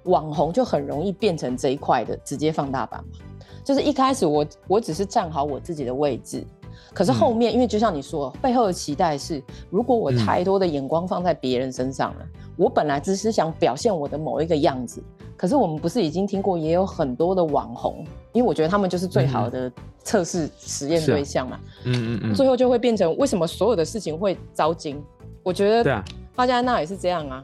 [0.04, 3.20] 网红就很容易变成这一块的直接放大版嘛。
[3.66, 6.46] 就是一开始我我只是站好我自己的位置，
[6.94, 15.04] 可是后面、嗯、因为就像你说，背后的期待是，如果我太多的眼光放在别人身上了，嗯、我本来只是想表现我的某一个样子，
[15.36, 19.72] 可是我们不是已经听过也有很多的网红，因为我觉得他们就是最好的
[20.04, 25.04] 测试实验对象嘛，嗯嗯嗯，最后就会变成为什么所有的事情会遭惊？
[25.42, 27.44] 我觉得对啊，花加娜也是这样啊，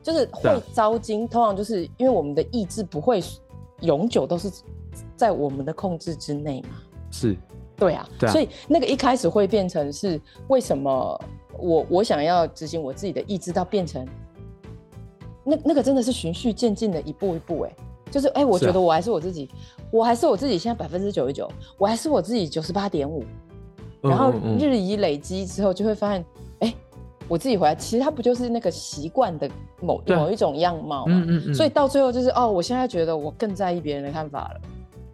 [0.00, 3.20] 就是会遭惊，通常就是因为我们的意志不会
[3.80, 4.48] 永久都是。
[5.16, 6.76] 在我们的控制之内嘛？
[7.10, 7.36] 是，
[7.76, 11.20] 对啊，对啊，所以那个一开始会变成是为什么
[11.58, 14.06] 我我想要执行我自己的意志，到变成
[15.44, 17.72] 那那个真的是循序渐进的一步一步，哎，
[18.10, 19.54] 就是哎，我觉得我还是我自己，啊、
[19.92, 23.24] 我还是我自己，现在百分之九十九，我还是我自己九十八点五，
[24.02, 26.24] 然后日以累积之后，就会发现，
[26.60, 26.74] 哎，
[27.28, 29.48] 我自己回来，其实它不就是那个习惯的
[29.80, 31.14] 某某一种样貌嘛？
[31.14, 34.60] 嗯嗯嗯，所以到最后就是哦，我现在觉得我更在意别人的看法了。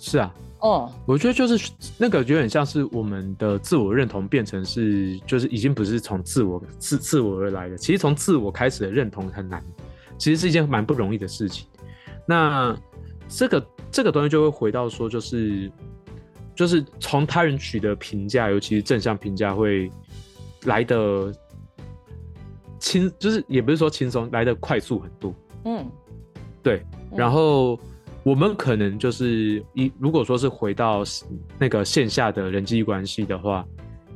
[0.04, 7.78] 是啊，哦，我觉得就是那个，有点像是我们的自我认同变成是，就是已经不是从自我自自我而来的。
[7.78, 9.64] 其实从自我开始的认同很难，
[10.18, 11.68] 其实是一件蛮不容易的事情。
[12.26, 12.76] 那
[13.28, 15.70] 这个这个东西就会回到说，就是
[16.52, 19.88] 就是从他人取得评价，尤其是正向评价，会
[20.64, 21.32] 来的
[22.80, 25.32] 轻，就是也不是说轻松，来的快速很多。
[25.64, 25.88] 嗯，
[26.60, 26.84] 对，
[27.16, 27.78] 然后。
[28.24, 31.02] 我们可能就是一，如果说是回到
[31.58, 33.66] 那个线下的人际关系的话，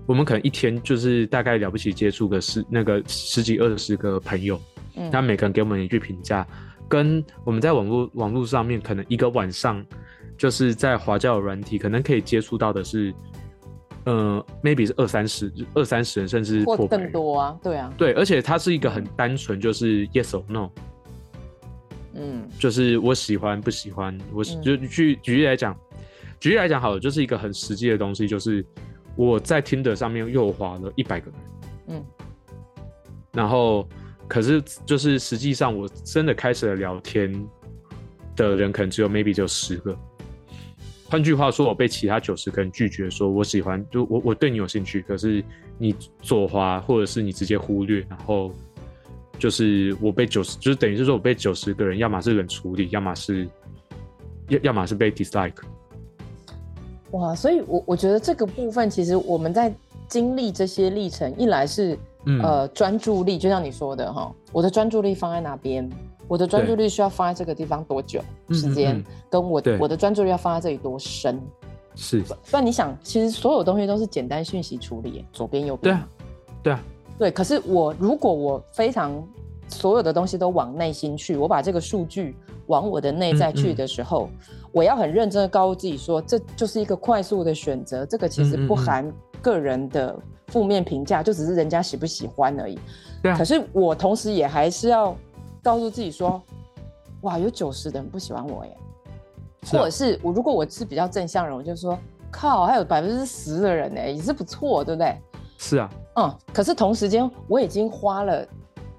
[0.07, 4.61] 我们可能一天就是大概了不起接触个十那个十几二十个朋友，
[4.95, 6.47] 嗯，他每个人给我们一句评价，
[6.88, 9.85] 跟我们在网络网络上面可能一个晚上
[10.38, 13.12] 就是在滑交友软体，可能可以接触到的是，
[14.05, 20.71] 呃，maybe 是二三十二三十人，甚至或更多啊，对啊，对，而且它是一个很单纯，就是 yes or no。
[22.19, 25.79] 嗯，就是我喜欢不喜欢，我就举举例来讲，
[26.41, 28.65] 举例来讲好了，就是一个很实际的东西，就是
[29.15, 31.41] 我在 Tinder 上面又滑了一百个人，
[31.89, 32.05] 嗯，
[33.33, 33.87] 然后
[34.27, 37.31] 可是就是实际上我真的开始了聊天
[38.35, 39.95] 的人，可能只有 maybe 只有十个。
[41.05, 45.45] 换句话说，我被其他九十个人拒绝，说我喜欢，就我我对你有兴趣，可是
[45.77, 48.51] 你左滑或者是你直接忽略，然后。
[49.38, 53.49] 就是我被九十，就是等于是说我被九十个人，要么是冷处理，要么是，
[54.49, 55.55] 要要么是被 dislike。
[57.12, 59.72] 哇，所以我我觉得这个部分其实我们在
[60.09, 65.88] 经历这些历程，一来是、嗯、呃专注力，就像你说的哈，我的专注力放在哪边，
[66.27, 68.20] 我的专注力需要放在这个地方多久
[68.51, 71.40] 时间，跟我我的专注力要放在这里多深，
[71.94, 72.20] 是。
[72.22, 75.94] 不然你想，其实所有东西都是简单讯息处理，左边右边。
[75.94, 76.09] 对啊，
[76.64, 76.85] 对啊。
[77.19, 79.27] 对，可是我如果我非常
[79.69, 90.17] 所有的东西都往内心去，我把这个数据往我的内在去的时候，嗯嗯，我要很认真的告诉自己说，这就是一个快速的选择，这个其实不含个人的
[90.49, 92.79] 负面评价，就只是人家喜不喜欢而已。
[93.23, 93.37] 对啊。
[93.37, 95.17] 可是我同时也还是要
[95.63, 96.41] 告诉自己说，
[97.23, 98.77] 哇，有九十的人不喜欢我耶，
[99.73, 101.99] 或者是我如果我是比较正向人，我就说
[102.31, 105.17] 靠，还有百分之十的人呢，也是不错，对不对？
[105.57, 105.91] 是啊。
[106.17, 108.47] 嗯，可是同时间我已经花了，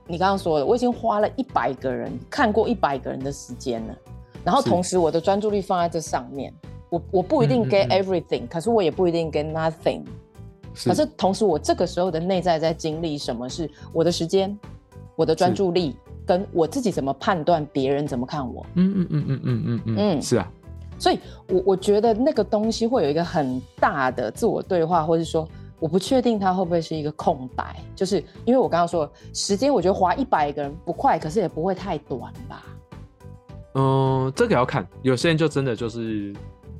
[0.06, 3.96] 你刚刚说的，我已经花了一百个人看过一百个人的时间了，
[4.44, 6.54] 然后同时我的专注力放在这上面，
[6.90, 10.04] 我我不一定 get everything，嗯嗯嗯，可是我也不一定 get nothing，
[10.76, 13.50] 是，可是同时我这个时候的内在在经历什么？
[13.50, 14.56] 是我的时间，
[15.16, 18.64] 我的专注力，跟我自己怎么判断别人怎么看我？
[18.76, 20.48] 嗯嗯嗯嗯嗯嗯嗯，嗯，是啊，
[21.00, 21.18] 所以
[21.50, 25.48] 我我觉得那个东西会有一个很大的自我对话，或者说。
[25.80, 32.66] 我不确定它会不会是一个空白，就是因为我刚刚说时间，我觉得划一百个人不快，可是也不会太短吧。
[33.76, 36.34] 嗯，这个要看，有些人就真的就是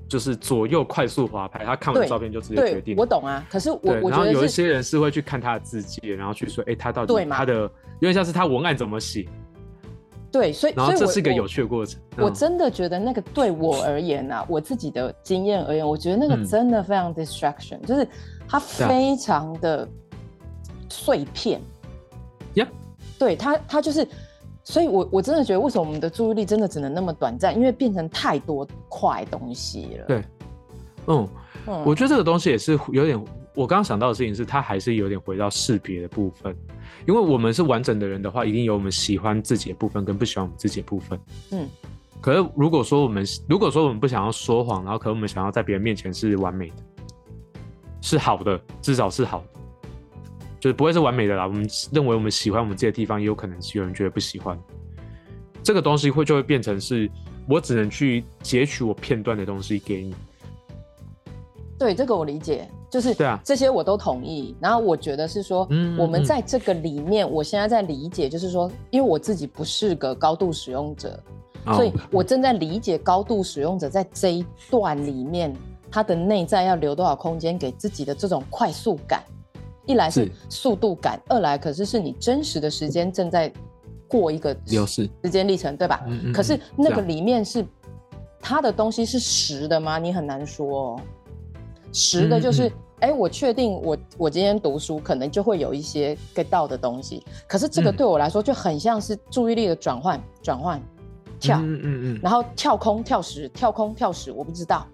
[0.08, 2.96] 就是左右快速滑拍，他看完照片就直接决定。
[2.98, 9.28] 我懂啊，可是我我觉得然后有一些人是会去看他的字迹，然后去说，哎、欸，他到底他的有点像是他文案怎么写。
[10.32, 12.02] 对，所以然后这是一个有趣的过程。
[12.18, 18.08] 我，我真的觉得那个对我而言啊，我自己的经验而言，我觉得那个真的非常 distraction，、嗯、就是。
[18.48, 19.88] 它非常的
[20.90, 21.60] 碎片，
[22.54, 22.68] 呀、yeah.，
[23.20, 24.08] 对它，它就是，
[24.64, 27.56] 所以我我真的觉得，为什么我们的注意力真的只能那么短暂？
[27.56, 30.06] 因为变成太多块东西了。
[30.08, 30.24] 对，
[31.08, 31.28] 嗯，
[31.68, 33.22] 嗯，我觉得这个东西也是有点，
[33.54, 36.56] 我刚刚想到的事情是，它还是有点回到识别的部分，
[37.06, 41.20] 因为我们是完整的人的话，一定有我们喜欢自己的部分跟不喜欢我们自己的部分。
[41.52, 41.68] 嗯，
[42.22, 46.76] 可是如果说我们如果说我们不想要说谎，然后可是我们想要在别人面前是完美的。
[48.08, 49.60] 是好的，至少是好的，
[50.62, 51.46] 就是不会是完美的啦。
[51.46, 54.58] 我们认为我们喜欢我们自己的地方，也有可能是有人觉得不喜欢。
[55.62, 57.12] 这个东西会就会变成是
[57.50, 60.16] 我只能去截取我片段的东西给你。
[61.78, 64.56] 对，这个我理解，就是对啊，这些我都同意。
[64.62, 71.22] 然后我觉得是说，嗯，我们在这个里面，我现在在理解，就是说，因为我自己不是个高度使用者，
[71.76, 75.54] 所以我正在理解高度使用者在这一段里面。
[75.92, 79.24] 他的内在要留多少空间给自己的这种快速感？
[79.86, 83.50] 一来是速度感，二来可是是你真实的时间正在
[84.06, 86.04] 过一个时间历程，对吧？
[86.08, 86.34] 嗯嗯。
[86.34, 87.66] 可是那个里面是
[88.42, 89.98] 他的东西是实的吗？
[89.98, 91.00] 你很难说哦。
[91.94, 92.68] 实的就是，
[93.00, 97.24] 哎、嗯嗯，我确定我我今天读书可能就会有一些 get 到的东西。
[97.48, 100.82] 可是这个对我来说就很像是注意力的转换，转换，
[101.40, 104.86] 跳，嗯嗯嗯，然后跳空跳实，跳空跳实，我不知道。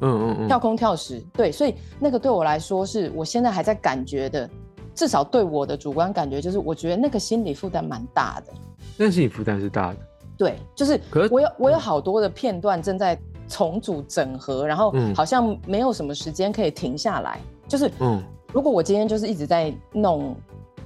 [0.00, 4.48] 嗯嗯嗯，跳空跳实，对，所以那个对我来说是我现在还在感觉的，
[4.94, 8.52] 至少对我的主观感觉就是，我觉得那个心理负担蛮大的。
[8.96, 9.96] 那个心理负担是大的。
[10.36, 13.16] 对，就是我有我有好多的片段正在
[13.48, 17.38] 重组整合，然后好像没有什么时间可以停下来。
[17.68, 20.34] 就是，嗯，如果我今天就是一直在弄，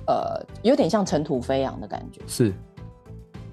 [0.06, 2.20] 呃，有点像尘土飞扬的感觉。
[2.26, 2.52] 是。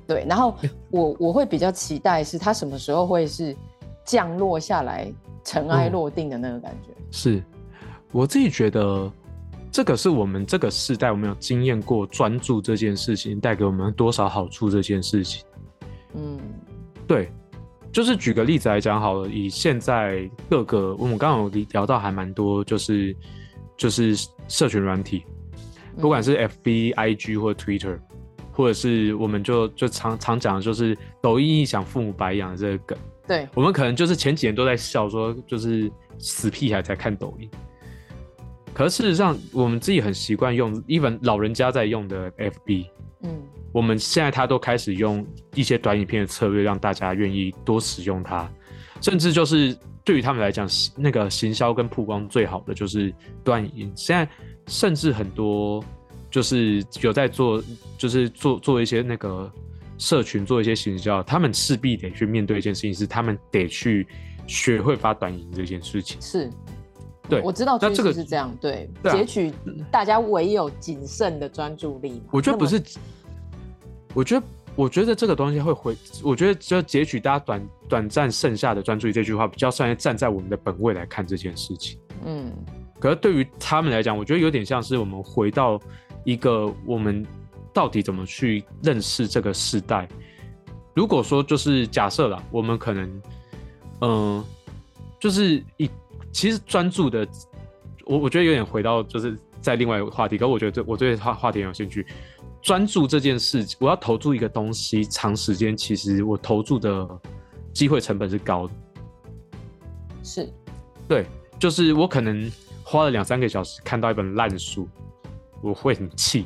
[0.05, 0.53] 对，然后
[0.91, 3.55] 我我会比较期待是它什么时候会是
[4.03, 5.11] 降落下来。
[5.45, 7.43] 尘埃落定的那个感觉，嗯、是
[8.11, 9.09] 我自己觉得，
[9.71, 15.45] 这个是我们这个时代我们有经验过专注这件事情带给我们多少好处这件事情。
[16.15, 16.39] 嗯，
[17.05, 17.29] 对，
[17.91, 23.15] 就是举个例子来讲好了，以现在各个我们刚刚有聊到还蛮多，就是
[23.77, 24.15] 就是
[24.47, 25.23] 社群软体，
[26.01, 27.99] 不管是 FB、IG 或 Twitter，
[28.51, 32.97] 或者是我们就就常常讲的就是抖音一响父母白养这个梗。
[33.27, 37.49] 对，我们可能就是前几年都在笑说，就是死屁孩才看抖音。
[38.73, 42.85] 可是事实上，我们自己很习惯用，even 老人家在用的 FB，
[43.23, 48.47] 嗯，我们现在他都开始用一些短影片的策略，让大家愿意多使用它。
[49.01, 53.93] 甚至就是对于他们来讲，那个行销跟曝光最好的就是短影音。
[53.95, 54.29] 现在
[54.67, 55.83] 甚至很多
[56.29, 57.63] 就是有在做，
[57.97, 59.51] 就是做做一些那个。
[59.97, 64.05] 社群做一些行销，他们势必得去面对一件事情，是他们得去
[64.45, 66.21] 学会发短影这件事情。
[66.21, 66.49] 是，
[67.29, 69.53] 对，我知道这个是这样，对，截取
[69.89, 72.21] 大家唯有谨慎的专注力。
[72.31, 72.81] 我觉得不是，
[74.13, 81.97] 我觉得，我觉得这个东西会回，我觉得就截取大家短短暂剩下的专注力这句话，比较算是站在我们的本位来看这件事情。
[82.25, 82.51] 嗯，
[82.99, 85.79] 可是对于他们来讲，我觉得有点像是我们回到
[86.25, 87.25] 一个我们。
[87.75, 90.07] 到底怎么去认识这个时代？
[90.93, 93.21] 如果说就是假设啦，我们可能，
[93.99, 94.45] 嗯、呃，
[95.19, 95.89] 就是一
[96.31, 97.27] 其实专注的，
[98.05, 102.07] 我我觉得有点回到就是在另外一个话题，可我觉得我对话话题很有兴趣。
[102.61, 107.05] 专注这件事，我要投注一个东西长时间，其实我投注的
[107.73, 108.73] 机会成本是高的。
[110.23, 110.49] 是，
[111.09, 111.25] 对，
[111.59, 112.49] 就是我可能
[112.83, 114.87] 花了两三个小时看到一本烂书，
[115.61, 116.45] 我会很气。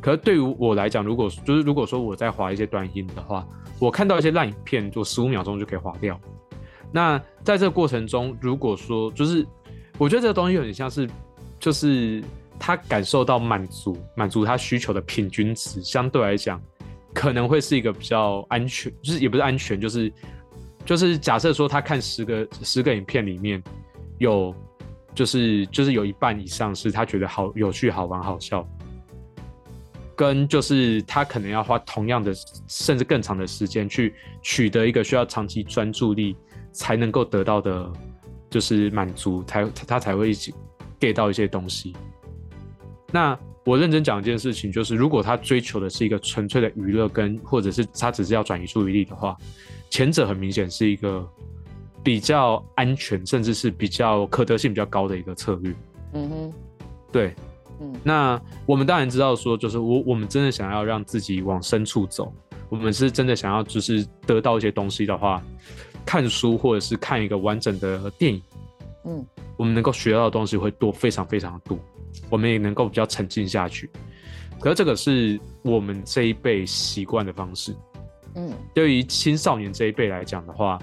[0.00, 3.46] 可是对于我来讲，如果就是如果说我在划一些短音的话，
[3.80, 6.18] 我看到一些烂影片，就十五秒钟就可以划掉。
[6.92, 9.46] 那在这个过程中，如果说就是
[9.98, 11.08] 我觉得这个东西有点像是，
[11.58, 12.22] 就是
[12.58, 16.62] 他感受到满足，满足他需求的平均值，相对来讲
[17.12, 20.12] 可能会是一个比较安全，就是也不是安全，就是
[20.84, 23.62] 就是假设说他看十个十个影片里面
[24.18, 24.54] 有
[25.14, 28.66] 就是就是有一半以上是他觉得好有趣、好玩、好笑。
[30.18, 32.34] 跟就是他可能要花同样的
[32.66, 36.36] 甚至更长的时间去取得一个需要长期专注力
[36.72, 37.88] 才能够得到的，
[38.50, 40.52] 就是满足，才他才会一起
[40.98, 41.94] get 到一些东西。
[43.12, 49.36] 那我认真讲一件事情，就是如果他追求的是一个纯粹的娱乐，跟或者是他只是要转移注意力的话，
[49.88, 51.24] 前者很明显是一个
[52.02, 55.72] 比较安全，甚至是比较可得性比较高的一个策略。
[56.14, 56.52] 嗯哼，
[57.12, 57.32] 对。
[57.80, 62.32] 嗯，那我们当然知道说，就是我我们真的想要让自己往深处走，
[62.68, 65.40] 我们是真的想要就是得到一些东西的话，
[66.04, 68.42] 看书或者是看一个完整的电影，
[69.04, 69.24] 嗯，
[69.56, 71.78] 我们能够学到的东西会多非常非常的多，
[72.28, 73.88] 我们也能够比较沉浸下去。
[74.58, 77.72] 可是这个是我们这一辈习惯的方式，
[78.34, 80.80] 嗯，对于青少年这一辈来讲的话，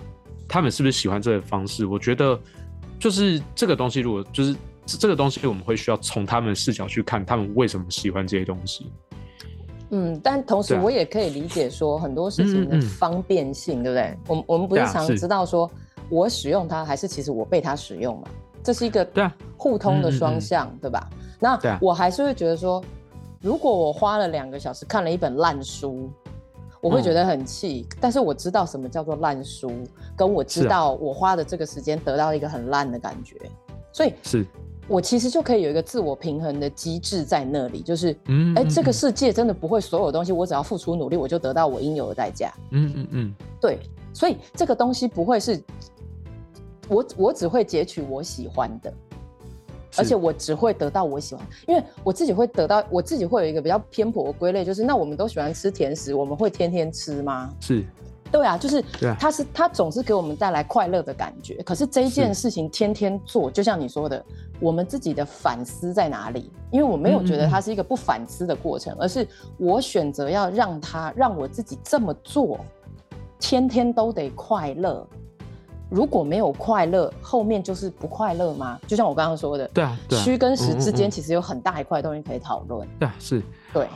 [0.47, 1.85] 他们是不是喜欢这个方式？
[1.85, 2.39] 我觉得
[2.97, 4.55] 就是这个东西，如果就是。
[4.85, 8.91] 这个东西我们会需要从他们的视角去看，他们为什么喜欢这些东西。
[9.91, 14.17] 嗯，但同时我也可以理解说很多事情的方便性，对不对？
[14.27, 15.69] 我们我们不是常知道说
[16.09, 18.27] 我使用它，还是其实我被它使用嘛？
[18.63, 19.07] 这是一个
[19.55, 21.07] 互通的双向，对吧？
[21.39, 22.83] 那我还是会觉得说，
[23.41, 26.09] 如果我花了两个小时看了一本烂书，
[26.81, 27.87] 我会觉得很气。
[28.01, 29.71] 但是我知道什么叫做烂书，
[30.15, 33.35] 跟我知道我花的这个时间得到一个很烂的感觉，
[33.91, 34.45] 所以是。
[34.87, 42.53] 我其实就可以有一个自我平衡的机制在那里，就是，嗯，哎，这个世界真的不会所有东西，我只要付出努力，我就得到我应有的代价。
[42.69, 43.79] 嗯嗯嗯，对，
[44.13, 45.59] 所以这个东西不会是，
[46.87, 48.93] 我我只会截取我喜欢的，
[49.97, 57.51] 而且我只会得到我喜欢，因为我自己会得到，我自己会有一个比较偏颇的归类，就是那我们都喜欢吃甜食，我们会天天吃吗？
[57.59, 57.83] 是。
[58.31, 58.83] 对啊，就是，
[59.17, 61.55] 他是他总是给我们带来快乐的感觉。
[61.63, 64.25] 可是这一件事情天天做，就像你说的，
[64.59, 66.51] 我们自己的反思在哪里？
[66.69, 69.25] 因为我没有觉得它是一个不反思的过程，而是
[69.57, 72.59] 我选择要让它让我自己这么做，
[73.39, 75.07] 天天都得快乐。
[75.89, 78.77] 如果没有快乐，后面就是不快乐吗？
[78.85, 82.85] 就像我刚刚说的，对啊，虚跟实之间其实有很大一块东西可以讨论。
[82.99, 83.87] 对啊，是，对。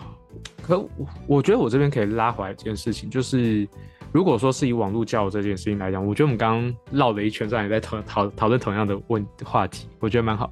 [0.61, 0.81] 可
[1.27, 3.67] 我觉得我这边可以拉回来一件事情，就是。
[4.11, 10.51] 如果说是以网络交友这件事情来讲，我觉得我们刚刚绕了一圈，这样也在讨讨讨论同样的问话题，我觉得蛮好。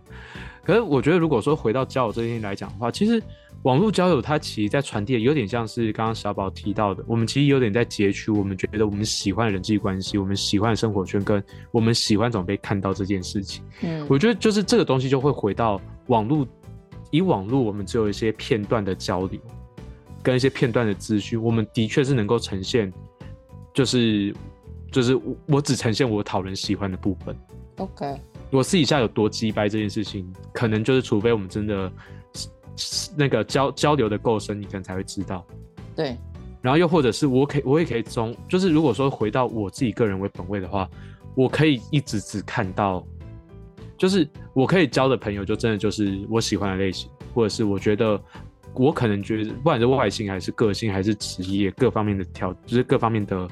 [0.64, 3.24] 可是我觉得，如果说回到交友这件事情来讲的话，其实
[3.64, 11.42] 网络交友它其实在传递的有点像是刚刚小宝提到的，我们其实有点在截取我们觉得我们喜欢的人际关系，我们喜欢的生活圈，跟
[11.72, 13.64] 我们喜欢怎么被看到这件事情。
[13.82, 16.46] 嗯，我觉得就是这个东西就会回到网络，
[17.12, 19.40] 以网络我们只有一些片段的交流，
[20.22, 22.94] 跟一些片段的资讯，我们的确是能够呈现。
[23.78, 24.34] 就是
[24.92, 27.38] 就是我我只呈现我讨人喜欢的部分。
[27.76, 28.20] OK，
[28.50, 31.92] 我私底下有多鸡掰这件事情，可能就是除非我们真的
[33.16, 35.46] 那个交交流的够深，你可能才会知道。
[35.96, 36.18] 对。
[36.60, 40.90] 然后又或者是我可以我也可以从，就是如果说回到我自己个人为本位的话，
[41.36, 43.06] 我可以一直只看到，
[43.96, 48.20] 就是我可以交的朋友就真的就是我喜欢的类型，或者是我觉得
[48.78, 53.48] 我可能觉得不管是外形还是个性还是职业各方面的条，就是各方面的，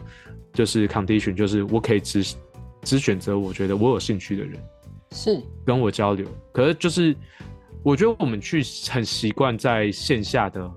[0.54, 2.36] 就是 condition，就是我可以只
[2.82, 4.60] 只选择我觉得我有兴趣的人，
[5.12, 6.28] 是跟我交流。
[6.52, 7.16] 可是就是
[7.84, 10.72] 我觉得我们去很习惯在线下的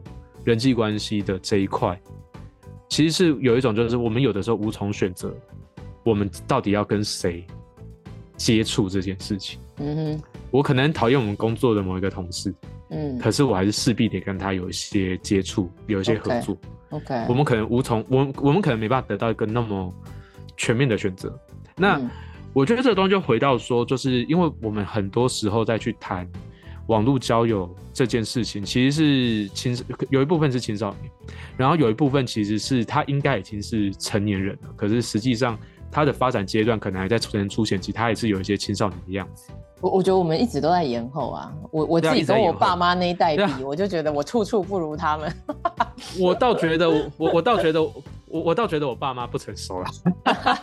[0.44, 2.00] 人际关系的这一块。
[2.88, 5.30] 其实是有一种，就是我们有的时候无从选择，
[6.04, 7.44] 我们到底要跟谁
[8.38, 9.60] 接触这件事情。
[9.76, 12.52] 嗯哼，我可能讨厌我们工作的某一个同事，
[12.90, 16.58] 嗯，可是我还是势必得跟他有一些接触，有一些合作。
[16.90, 17.26] OK，, okay.
[17.28, 19.92] 我们可能无从，我我们可能没办法得到一个那么
[20.56, 21.38] 全面的选择。
[21.76, 22.10] 那、嗯、
[22.52, 26.28] 我觉得这个东西就回到说，就是因为我们很多时候再去谈。
[26.88, 29.76] 网络交友这件事情，其实是青
[30.08, 31.12] 有一部分是青少年，
[31.54, 35.58] 然后有一部分其实是他应该已经是成年人了，可是实际上
[35.90, 39.52] 他的发展阶段可能还在成人初显期，他也是有一些青少年的样子。
[39.80, 45.32] 我我觉得我们一直都在延后啊，我我自己跟我爸妈那一代比，我就觉得我处处不如他们。
[46.18, 47.92] 我倒觉得我我倒觉得我
[48.26, 49.86] 我倒觉得我爸妈不成熟了。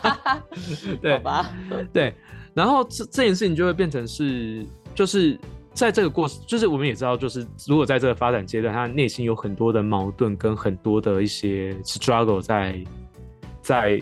[1.01, 1.49] 对好吧？
[1.93, 2.13] 对，
[2.53, 5.39] 然后这这件事情就会变成是就是。
[5.76, 12.82] 在这个过程，就是我们也知道，就是如果在这个发展阶段，他内心有很多的矛盾跟很多的一些 struggle 在，
[13.61, 14.01] 在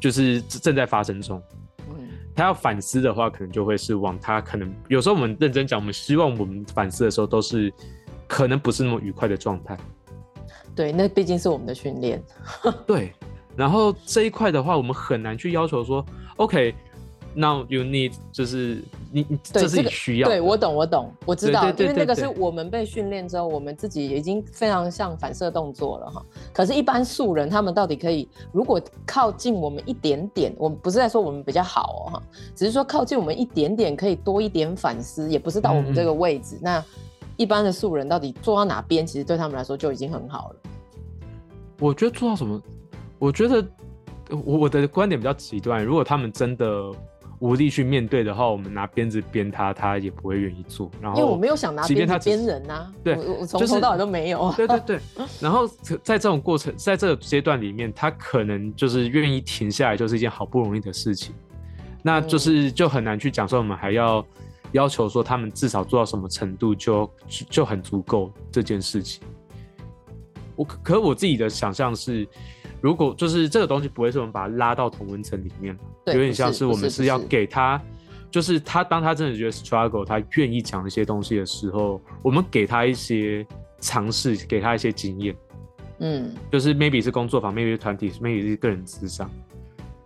[0.00, 1.42] 就是正在发生中。
[1.90, 7.72] 嗯，他要反思的话，可能就会是往他可能有时候我们认真讲，我们希望我们反思的时候都是
[8.26, 9.76] 可能不是那么愉快的状态。
[10.74, 12.22] 对，那毕竟是我们的训练。
[12.86, 13.12] 对，
[13.56, 16.04] 然后这一块的话，我们很难去要求说
[16.36, 16.74] ，OK。
[17.38, 18.82] Now you need 就是
[19.12, 20.28] 你，这是你需要。
[20.28, 26.26] 对，我懂，我懂，我知道，因为那个是我们被训练之后，我们自己已经非常像反射动作了哈。
[26.52, 32.22] 可是，一般素人他们到底可以，如果靠近我们一点点，我们不是在说我们比较好哦哈，
[32.56, 36.58] 只是说靠近我们一点点，可以多一点反思，也不是到我们这个位置。
[36.60, 36.84] 那
[37.36, 40.56] 一般的素人到底做到哪边，其实对他们来说就已经很好了。
[41.78, 42.60] 我觉得做到什么？
[43.16, 43.64] 我觉得
[44.28, 46.92] 我我的观点比较极端，如果他们真的。
[47.40, 50.90] 无力去面对的话，我们拿鞭子鞭他，他也不会愿意做。
[51.00, 54.52] 然后，因为我没有想拿鞭子鞭人呐、啊，对，我我从头到尾都没有。
[54.56, 55.00] 对对对。
[55.40, 55.68] 然后
[56.02, 61.34] 在这种过程，在这个阶段里面，他可能就是愿意停下来，就是一件好不容易的事情。
[62.02, 64.26] 那就是就很难去讲说，我们还要
[64.72, 69.22] 要求说他们至少做到什么程度就就很足够这件事情。
[70.56, 72.26] 我可是我自己的想象是。
[72.80, 75.76] 如果就是这个东西不会是我们把它拉到同温层里面，
[76.06, 77.80] 有点像是我们是要给他，
[78.30, 83.46] 就是他当他真的觉得 struggle，他愿意讲一些东西的时候，我们给他一些
[83.80, 85.36] 尝试，给他一些经验，
[85.98, 89.28] 嗯，就是 maybe 是工作坊，maybe 是团体，maybe 是个人智商。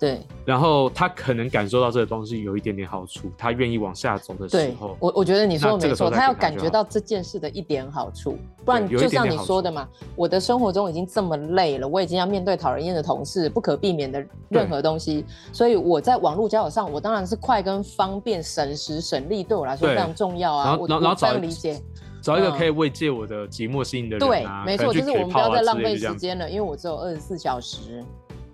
[0.02, 20.64] 对，然后他可能感受到这个东西有一点点好处，他愿意往下走的时候，我我觉得你说的没错，他要感觉到这件事的一点好处，不然就像你说的嘛，我的生活中已经这么累了，我已经要面对讨人厌的同事，不可避免的任何东西，所以我在网络交友上，我当然是快跟方便、省时省力，对我来说非常重要啊。
[20.64, 21.80] 然后然后找理解，
[22.20, 28.04] 找一个可以慰藉我的寂寞心的人、啊，对，没错，就是我们不要再浪费时间了，因为我只有二十四小时。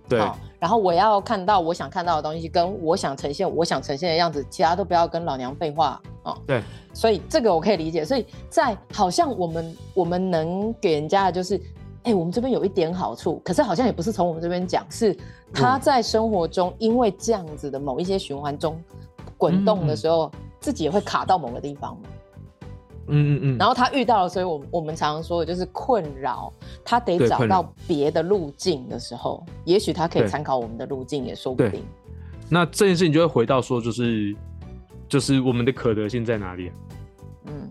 [0.08, 0.18] 对，
[0.58, 6.36] 然后我要看到我想看到的东西，跟我想呈现我想呈现的样子，其他都不要跟老娘废话哦。
[6.46, 8.04] 对，所以这个我可以理解。
[8.04, 11.56] 所以在好像我们我们能给人家的就是，
[12.04, 15.16] 哎、欸，我们这边有一点好处，可是好像也不是从我们这边讲，是
[15.52, 18.80] 他在生活中因为这样子的某一些循环中
[19.36, 20.30] 滚动的时候，
[20.60, 22.08] 自己也会卡到某个地方嘛。
[23.08, 26.52] 嗯嗯嗯，然后他遇到了，所以我我们常常说的就是困扰，
[26.84, 31.82] 他得找到别的路径的时候，也许他可以参考我们的路径，也说不定。
[32.48, 34.34] 那这件事情就会回到说，就是
[35.08, 36.74] 就是我们的可得性在哪里啊？
[37.46, 37.70] 嗯，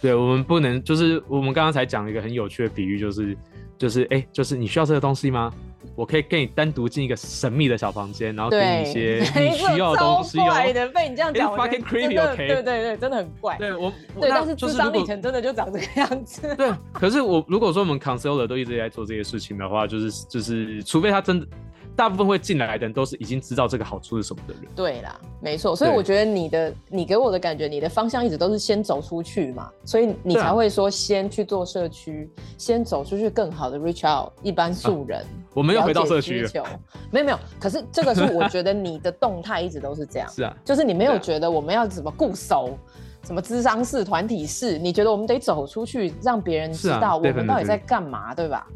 [0.00, 3.36] 对，我们不能就是我们刚刚才讲了一个很有趣的比喻，就是
[3.76, 5.52] 就是哎、欸，就是你需要这个东西吗？
[5.94, 10.44] 我可以跟你单独进一个神秘的小房间，然后给你一些 你需要的东西哦。
[10.44, 13.56] 怪的，被你这样讲，真的，对对对，真的很怪。
[13.58, 16.42] 对我，对，但是智商里程真的就长这个样子。
[16.56, 21.46] 对，可是我如果说我们 counselor 都一直在做这些事情的话，就是就是，除非他真的。
[21.96, 24.64] 大部分会进来的人都是已经知道这个好处是什么的人。
[24.74, 25.76] 对啦，没错。
[25.76, 35.20] 所以我觉得你的你给我的感觉，你的方向一直都是先走出去嘛，所以你才会说先去做社区，啊、先走出去更好的 reach out 一般素人。
[35.20, 36.50] 啊、我们又回到社区了。
[37.10, 40.28] 没有没有，可是这个是我觉得你的动态一直都是这样。
[40.34, 42.78] 是啊，就是你没有觉得我们要怎么固守，
[43.24, 44.76] 什么智商式、团体式？
[44.76, 48.66] 你觉得我们得走出去，让别人知道我们到底在干嘛，对吧？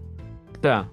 [0.62, 0.89] 对啊，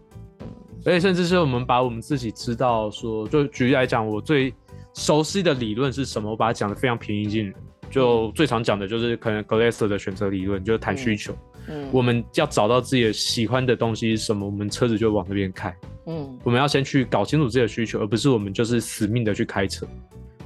[0.86, 4.53] 而且甚至是我们把我们自己知道说，就举例来讲，我最
[4.93, 6.29] 熟悉的理论是什么？
[6.29, 7.53] 我把它讲的非常平易近人。
[7.88, 11.31] 就最常讲的就是可能 Glasser 的选择理论，就是谈需求。
[11.33, 11.55] 嗯，
[11.91, 15.76] 我们要找到自己的喜欢的东西是什么，我们车子就往那边开。
[16.07, 19.88] 嗯，我们要先去搞清楚自己的需求，而不是我们就是死命的去开车。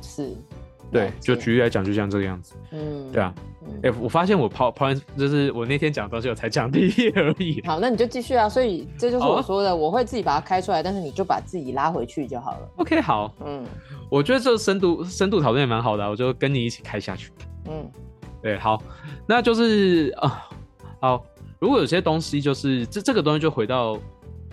[0.02, 0.30] 是，
[0.92, 2.56] 对，就举例来讲，就像这个样子。
[2.72, 3.34] 嗯，对啊。
[3.84, 7.62] 哎、欸，我发现我抛抛完就是我那天讲的东西，我才讲第一页而已。
[7.66, 8.50] 好，那你就继续啊。
[8.50, 12.72] 所以这就是我说的，我会自己把它开出来，但是你就把自己拉回去就好了。
[12.78, 13.32] OK，好。
[13.46, 13.64] 嗯，
[14.10, 17.32] 我觉得这深度深度讨论也蛮好的，我就跟你一起开下去。
[17.70, 17.88] 嗯，
[18.42, 18.82] 对，好，
[19.28, 20.49] 那就是啊，
[21.00, 21.26] 好。
[21.60, 24.00] 如果有些东西就是这这个东西就回到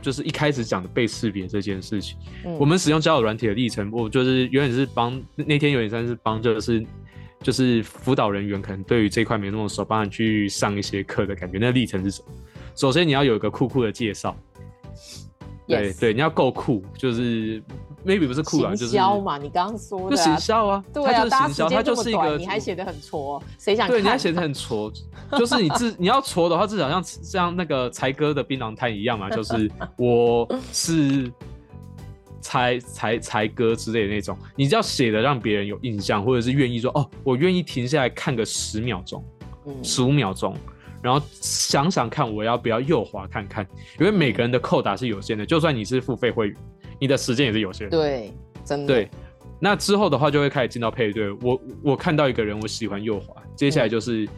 [0.03, 2.17] 就是一开始讲的被识别这件事情。
[2.45, 6.85] 嗯，我们使用交友软体的历程，我就是有点是帮那天有点算是帮就是。
[7.43, 11.59] 就是辅导人员可能对于这块没那么熟，帮你去上一些课的感觉。
[11.59, 12.35] 那个历程是什么？
[12.75, 14.35] 首先你要有一个酷酷的介绍.
[15.69, 17.63] 对对，你要够酷，就是
[18.07, 19.37] maybe 不是酷啊，就是行销嘛。
[19.37, 22.39] 你刚刚说的就行销啊，对啊，它就是行销，它就是一个。
[22.39, 23.89] 你还写的很挫，谁想？
[23.89, 24.93] 对，你还写的很挫，
[25.33, 31.31] 就是你自 你要挫的话，至少像像那个才哥的槟榔摊一样嘛，就是我是。
[32.39, 39.25] 才才才哥之类的那种，你只要写的让别人有印象，或者是愿意说哦，我愿意停下来看个十秒钟，
[39.83, 40.55] 十五秒钟，
[41.03, 43.67] 然后想想看我要不要右滑看看，
[43.99, 46.57] 因为每个人的扣打是有限的，就算你是付费会员，
[46.99, 47.97] 你的时间也是有限的。
[47.97, 48.33] 对，
[48.65, 48.87] 真的。
[48.87, 49.11] 对，
[49.61, 51.31] 那之后的话就会开始进到配对。
[51.43, 54.25] 我我看到一个人，我喜欢右滑，接下来就是。
[54.25, 54.29] 嗯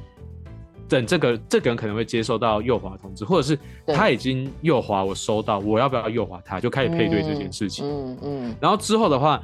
[0.89, 3.59] 等这个这个人可能会接收到右滑通知，或者是
[3.95, 7.85] 他已经右滑，我收到，我要不要右滑他，就开始配对这件事情。
[7.87, 8.57] 嗯嗯。
[8.59, 9.39] 然后之后的话，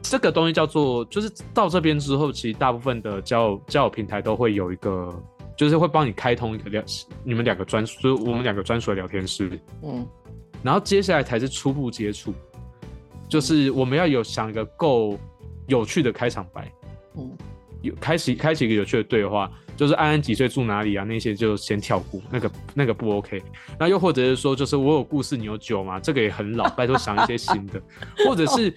[0.00, 5.14] 这个东西叫做，就是到这边之后，其实大部分的交友交友平台都会有一个，
[5.54, 6.82] 就是会帮你开通一个聊
[7.22, 9.50] 你们两个专属，就是我们两个专属的聊天室。
[9.82, 10.06] 嗯。
[10.62, 12.32] 然后接下来才是初步接触，
[13.28, 15.18] 就是我们要有想一个够
[15.66, 16.72] 有趣的开场白。
[17.16, 17.30] 嗯。
[17.82, 19.50] 有开启开启一个有趣的对话。
[19.76, 21.04] 就是安安几岁住哪里啊？
[21.04, 23.42] 那些就先跳过，那个那个不 OK。
[23.78, 26.00] 那又或者是说，就是我有故事，你有酒吗？
[26.00, 27.78] 这个也很老， 拜托想一些新的，
[28.26, 28.70] 或者是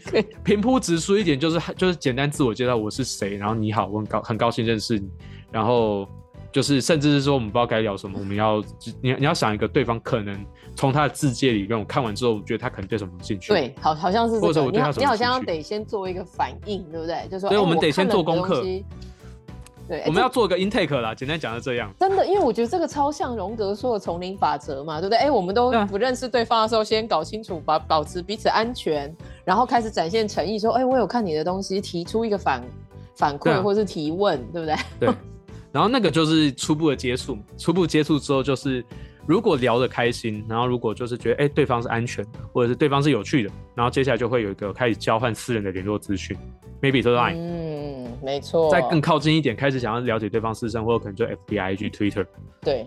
[0.43, 5.09] 平铺直述一点，就是就是简单自我介绍，我是谁，然后你好，我很高很高兴认识你，
[5.53, 6.05] 然后
[6.51, 8.63] 就是甚至是说我们不知道该聊什么，我们要
[9.01, 10.45] 你你要想一个对方可能
[10.75, 13.53] 从他的字界里面，我看完之后，我觉得他可能对什么有兴趣。
[13.53, 17.27] 对，好好像是、这个，或者我对他什么你好，像得先做一个反应，对不对？
[17.29, 18.63] 就是说，所以我们得先做功课。
[19.87, 21.91] 对，我们要做一个 intake 啦，简单讲是这样。
[21.99, 25.17] 真的，因为我觉得这个超像荣格说的丛林法则嘛，对不对？
[25.17, 29.11] 哎，我们都不认识对方的时候，先搞清楚，保保持彼此安全，
[29.43, 32.63] 然后开始展现诚意，说，哎，我有看你的东西，提出一个反
[33.15, 35.07] 反馈或是提问，对，对不对？
[35.07, 35.15] 对。
[35.71, 38.83] 然后那个就是初步的接触，初步接触之后，就是
[39.25, 46.35] 如果聊得开心，然后如果就是觉得哎对方是安全的，或者是对方是有趣的，然后接下来就会有一个开始交换私人的联络资讯
[46.81, 47.35] ，maybe 是 line。
[47.35, 47.89] 嗯。
[48.21, 52.25] 没错，再更靠近一点，开始想要了解对方私生活，或者可能就 FBI、IG、Twitter。
[52.59, 52.85] 对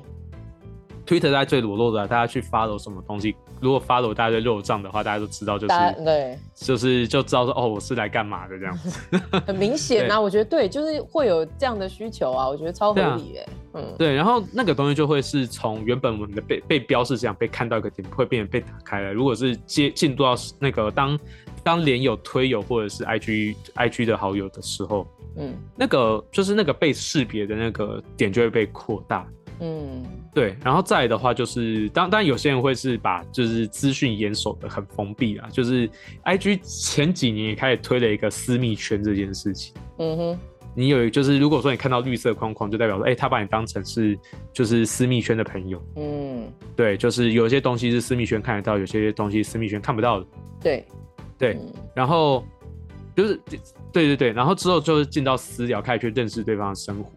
[1.07, 3.35] ，Twitter 在最裸露的，大家去 follow 什么东西？
[3.61, 9.19] 如果 follow 大家的肉账的话，大家都知道，就是对，就是就知道说哦，我是来干嘛的这样子。
[9.47, 13.49] 很明显啊，我觉得对，就是会有这样的需求啊，我觉得超合理耶。
[13.75, 19.13] 嗯，对，然后那个东西就会是从原本我们的被被标示这样被看到一个点，会变成被打开了。
[19.13, 21.19] 如果是接进度到那个当
[21.63, 25.07] 当连友推友或者是 IG IG 的好友的时候。
[25.35, 29.27] 嗯，那个就是那个被识别的那个点就会被扩大。
[29.65, 30.05] 嗯，
[30.35, 35.89] 对，然后再来的话就是，当当然有些人会是把就是资讯严守的很封闭啊，就是
[36.25, 39.73] IG 前几年也开始推了一个私密圈这件事情。
[39.99, 40.39] 嗯哼，
[40.75, 44.19] 你有就是如果说你看到绿色框框，就代表说，哎、欸，他把你当成是
[44.53, 45.81] 就是私密圈的朋友。
[45.95, 50.27] 嗯，对，就是有些东西是私密圈看得到，有些东西私密圈看不到的。
[50.61, 50.85] 对，
[51.39, 52.45] 对，嗯、然后
[53.15, 53.41] 就是。
[53.93, 57.11] 对对对，然后之后就是进到私聊，开始去认识对方的生活，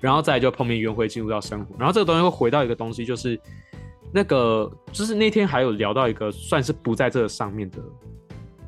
[0.00, 3.38] 然后再来就碰面约会，进入到生活，然后这个东西会回到一个东西，就是
[4.12, 7.78] 那个就是那天还有聊到一个算是不在这个上面的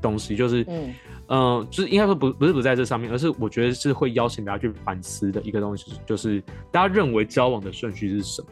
[0.03, 0.95] 东西，就是嗯
[1.29, 8.49] 嗯、呃，就是应该说不不是不在这上面，而是我觉得是会邀请大家去反思的一个东西，就是大家认为交往的顺序是什么？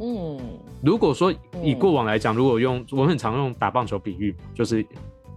[0.00, 0.38] 嗯，
[0.82, 4.84] 如果说以过往来讲，如果用我们很常用打棒球比喻，就是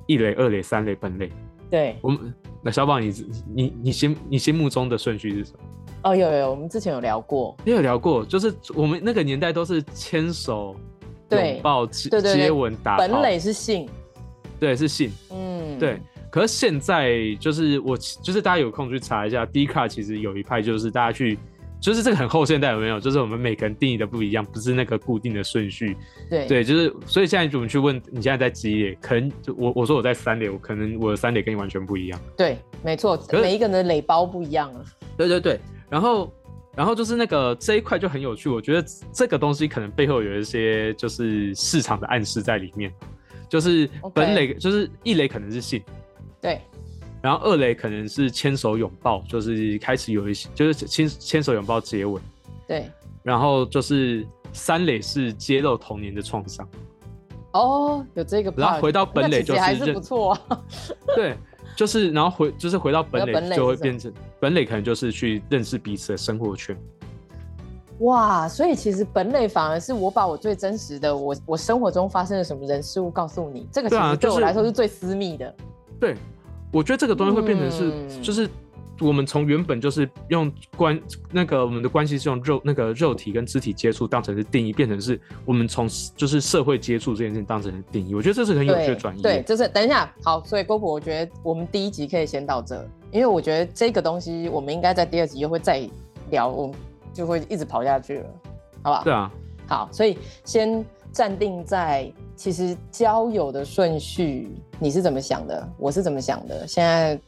[0.06, 1.32] 一垒、二垒、三垒、本垒，
[1.70, 2.34] 对我们。
[2.64, 3.12] 那小宝，你
[3.56, 5.60] 你你心你心目中的顺序是什么？
[6.04, 10.76] 哦，有有，我们之前有聊过，也有聊过，就是我们那个年代都是牵手
[11.30, 12.98] 拥抱、接吻、打。
[12.98, 13.88] 本垒是性，
[14.60, 15.12] 对，是性。
[15.32, 16.00] 嗯，对。
[16.32, 21.38] 可是现在就是我，就是大家有空去查一下，Dcard 其实有一派就是大家去，
[21.82, 23.00] 就是这个很后现代有没有？
[23.00, 25.98] 就是我们每个人定义的不一样，不是那个固定的顺序。
[26.30, 32.20] 对对，就是所以现在我们去问你现在在几垒，可能就我我说我在三垒，我可能我的三垒跟你完全不一样。
[32.38, 34.82] 对，没错，每一个人的垒包不一样啊。
[35.18, 35.60] 对对对，
[35.92, 36.34] 然后
[36.74, 42.92] 然后就是那个这一块就很有趣，我觉得这个东西可能背后有一些就是市场的暗示在里面，
[43.50, 45.84] 就是本垒.就是一垒可能是信。
[46.40, 46.62] 对，
[47.22, 52.24] 然后二垒可能是牵手拥抱，就是开始有一些，就是牵牵手拥抱接吻。
[52.66, 52.90] 对，
[53.22, 56.66] 然后就是三垒是揭露童年的创伤。
[57.52, 58.54] 哦，有这个。
[58.56, 60.62] 然后回到本垒就是还是不错啊。
[61.18, 61.36] 对，
[61.76, 66.78] 就是然后回就是回到本垒就会变成本垒可能就是去认识彼此的生活圈。
[68.00, 75.56] 哇，所以其实本垒反而是我把我最真实的我我生活中发生了什么人事物告诉你，这个其实对我来说是最私密的。
[76.00, 76.16] 对，
[76.72, 78.50] 我觉得这个东西会变成是，嗯、就是
[79.02, 81.00] 我们从原本就是用关
[81.32, 88.16] 那个我们的关系是用肉那个肉体跟肢体接触当成是定义，变成是我们从就是社会接触这件事情当成是定义。
[88.16, 89.22] 我觉得这是很有趣的转移。
[89.22, 95.82] 对，就是等一下，好，所以郭普，我觉得我们第一集可以先到这，因为我觉得这个东西我们应该在第二集又会再
[96.30, 96.76] 聊，我们
[97.14, 98.26] 就会一直跑下去了，
[98.84, 99.04] 好不好？
[99.04, 99.32] 对啊。
[99.68, 102.12] 好，所以先暂定在。
[102.34, 104.50] 其实交友的顺序
[104.80, 105.70] 你是怎么想的？
[105.78, 106.66] 我是怎么想的？
[106.66, 107.20] 现在，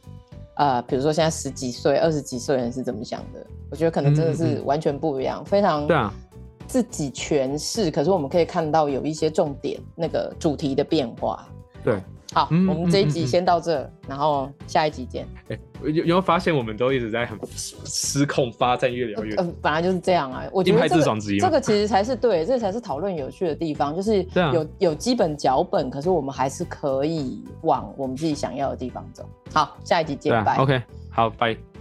[0.56, 3.46] 呃，比如说现在十几岁、二十几岁人是怎么想的？
[3.70, 6.12] 我觉得可能真的是完全不一样，嗯嗯、非常对啊，
[6.66, 7.90] 自己诠释。
[7.90, 11.48] 可是我们可以看到有一些重点，那个主题的变化。
[11.82, 12.00] 对。
[12.34, 15.24] 好，嗯、我们这一集先到这，嗯嗯嗯、然后下一集见。
[15.48, 17.38] 欸、有有没有发现我们都一直在很
[17.84, 19.34] 失控发展，越聊越……
[19.36, 20.42] 嗯、呃，本来就是这样啊。
[20.52, 21.04] 我觉得这个
[21.40, 29.24] 这个其实才是对，这才是讨论有趣的地方，就是有、啊、有基本脚本，可是我们还是可以往我们自己想要的地方走。
[29.52, 30.62] 好，下一集见，拜、啊。
[30.62, 31.73] OK，好，拜。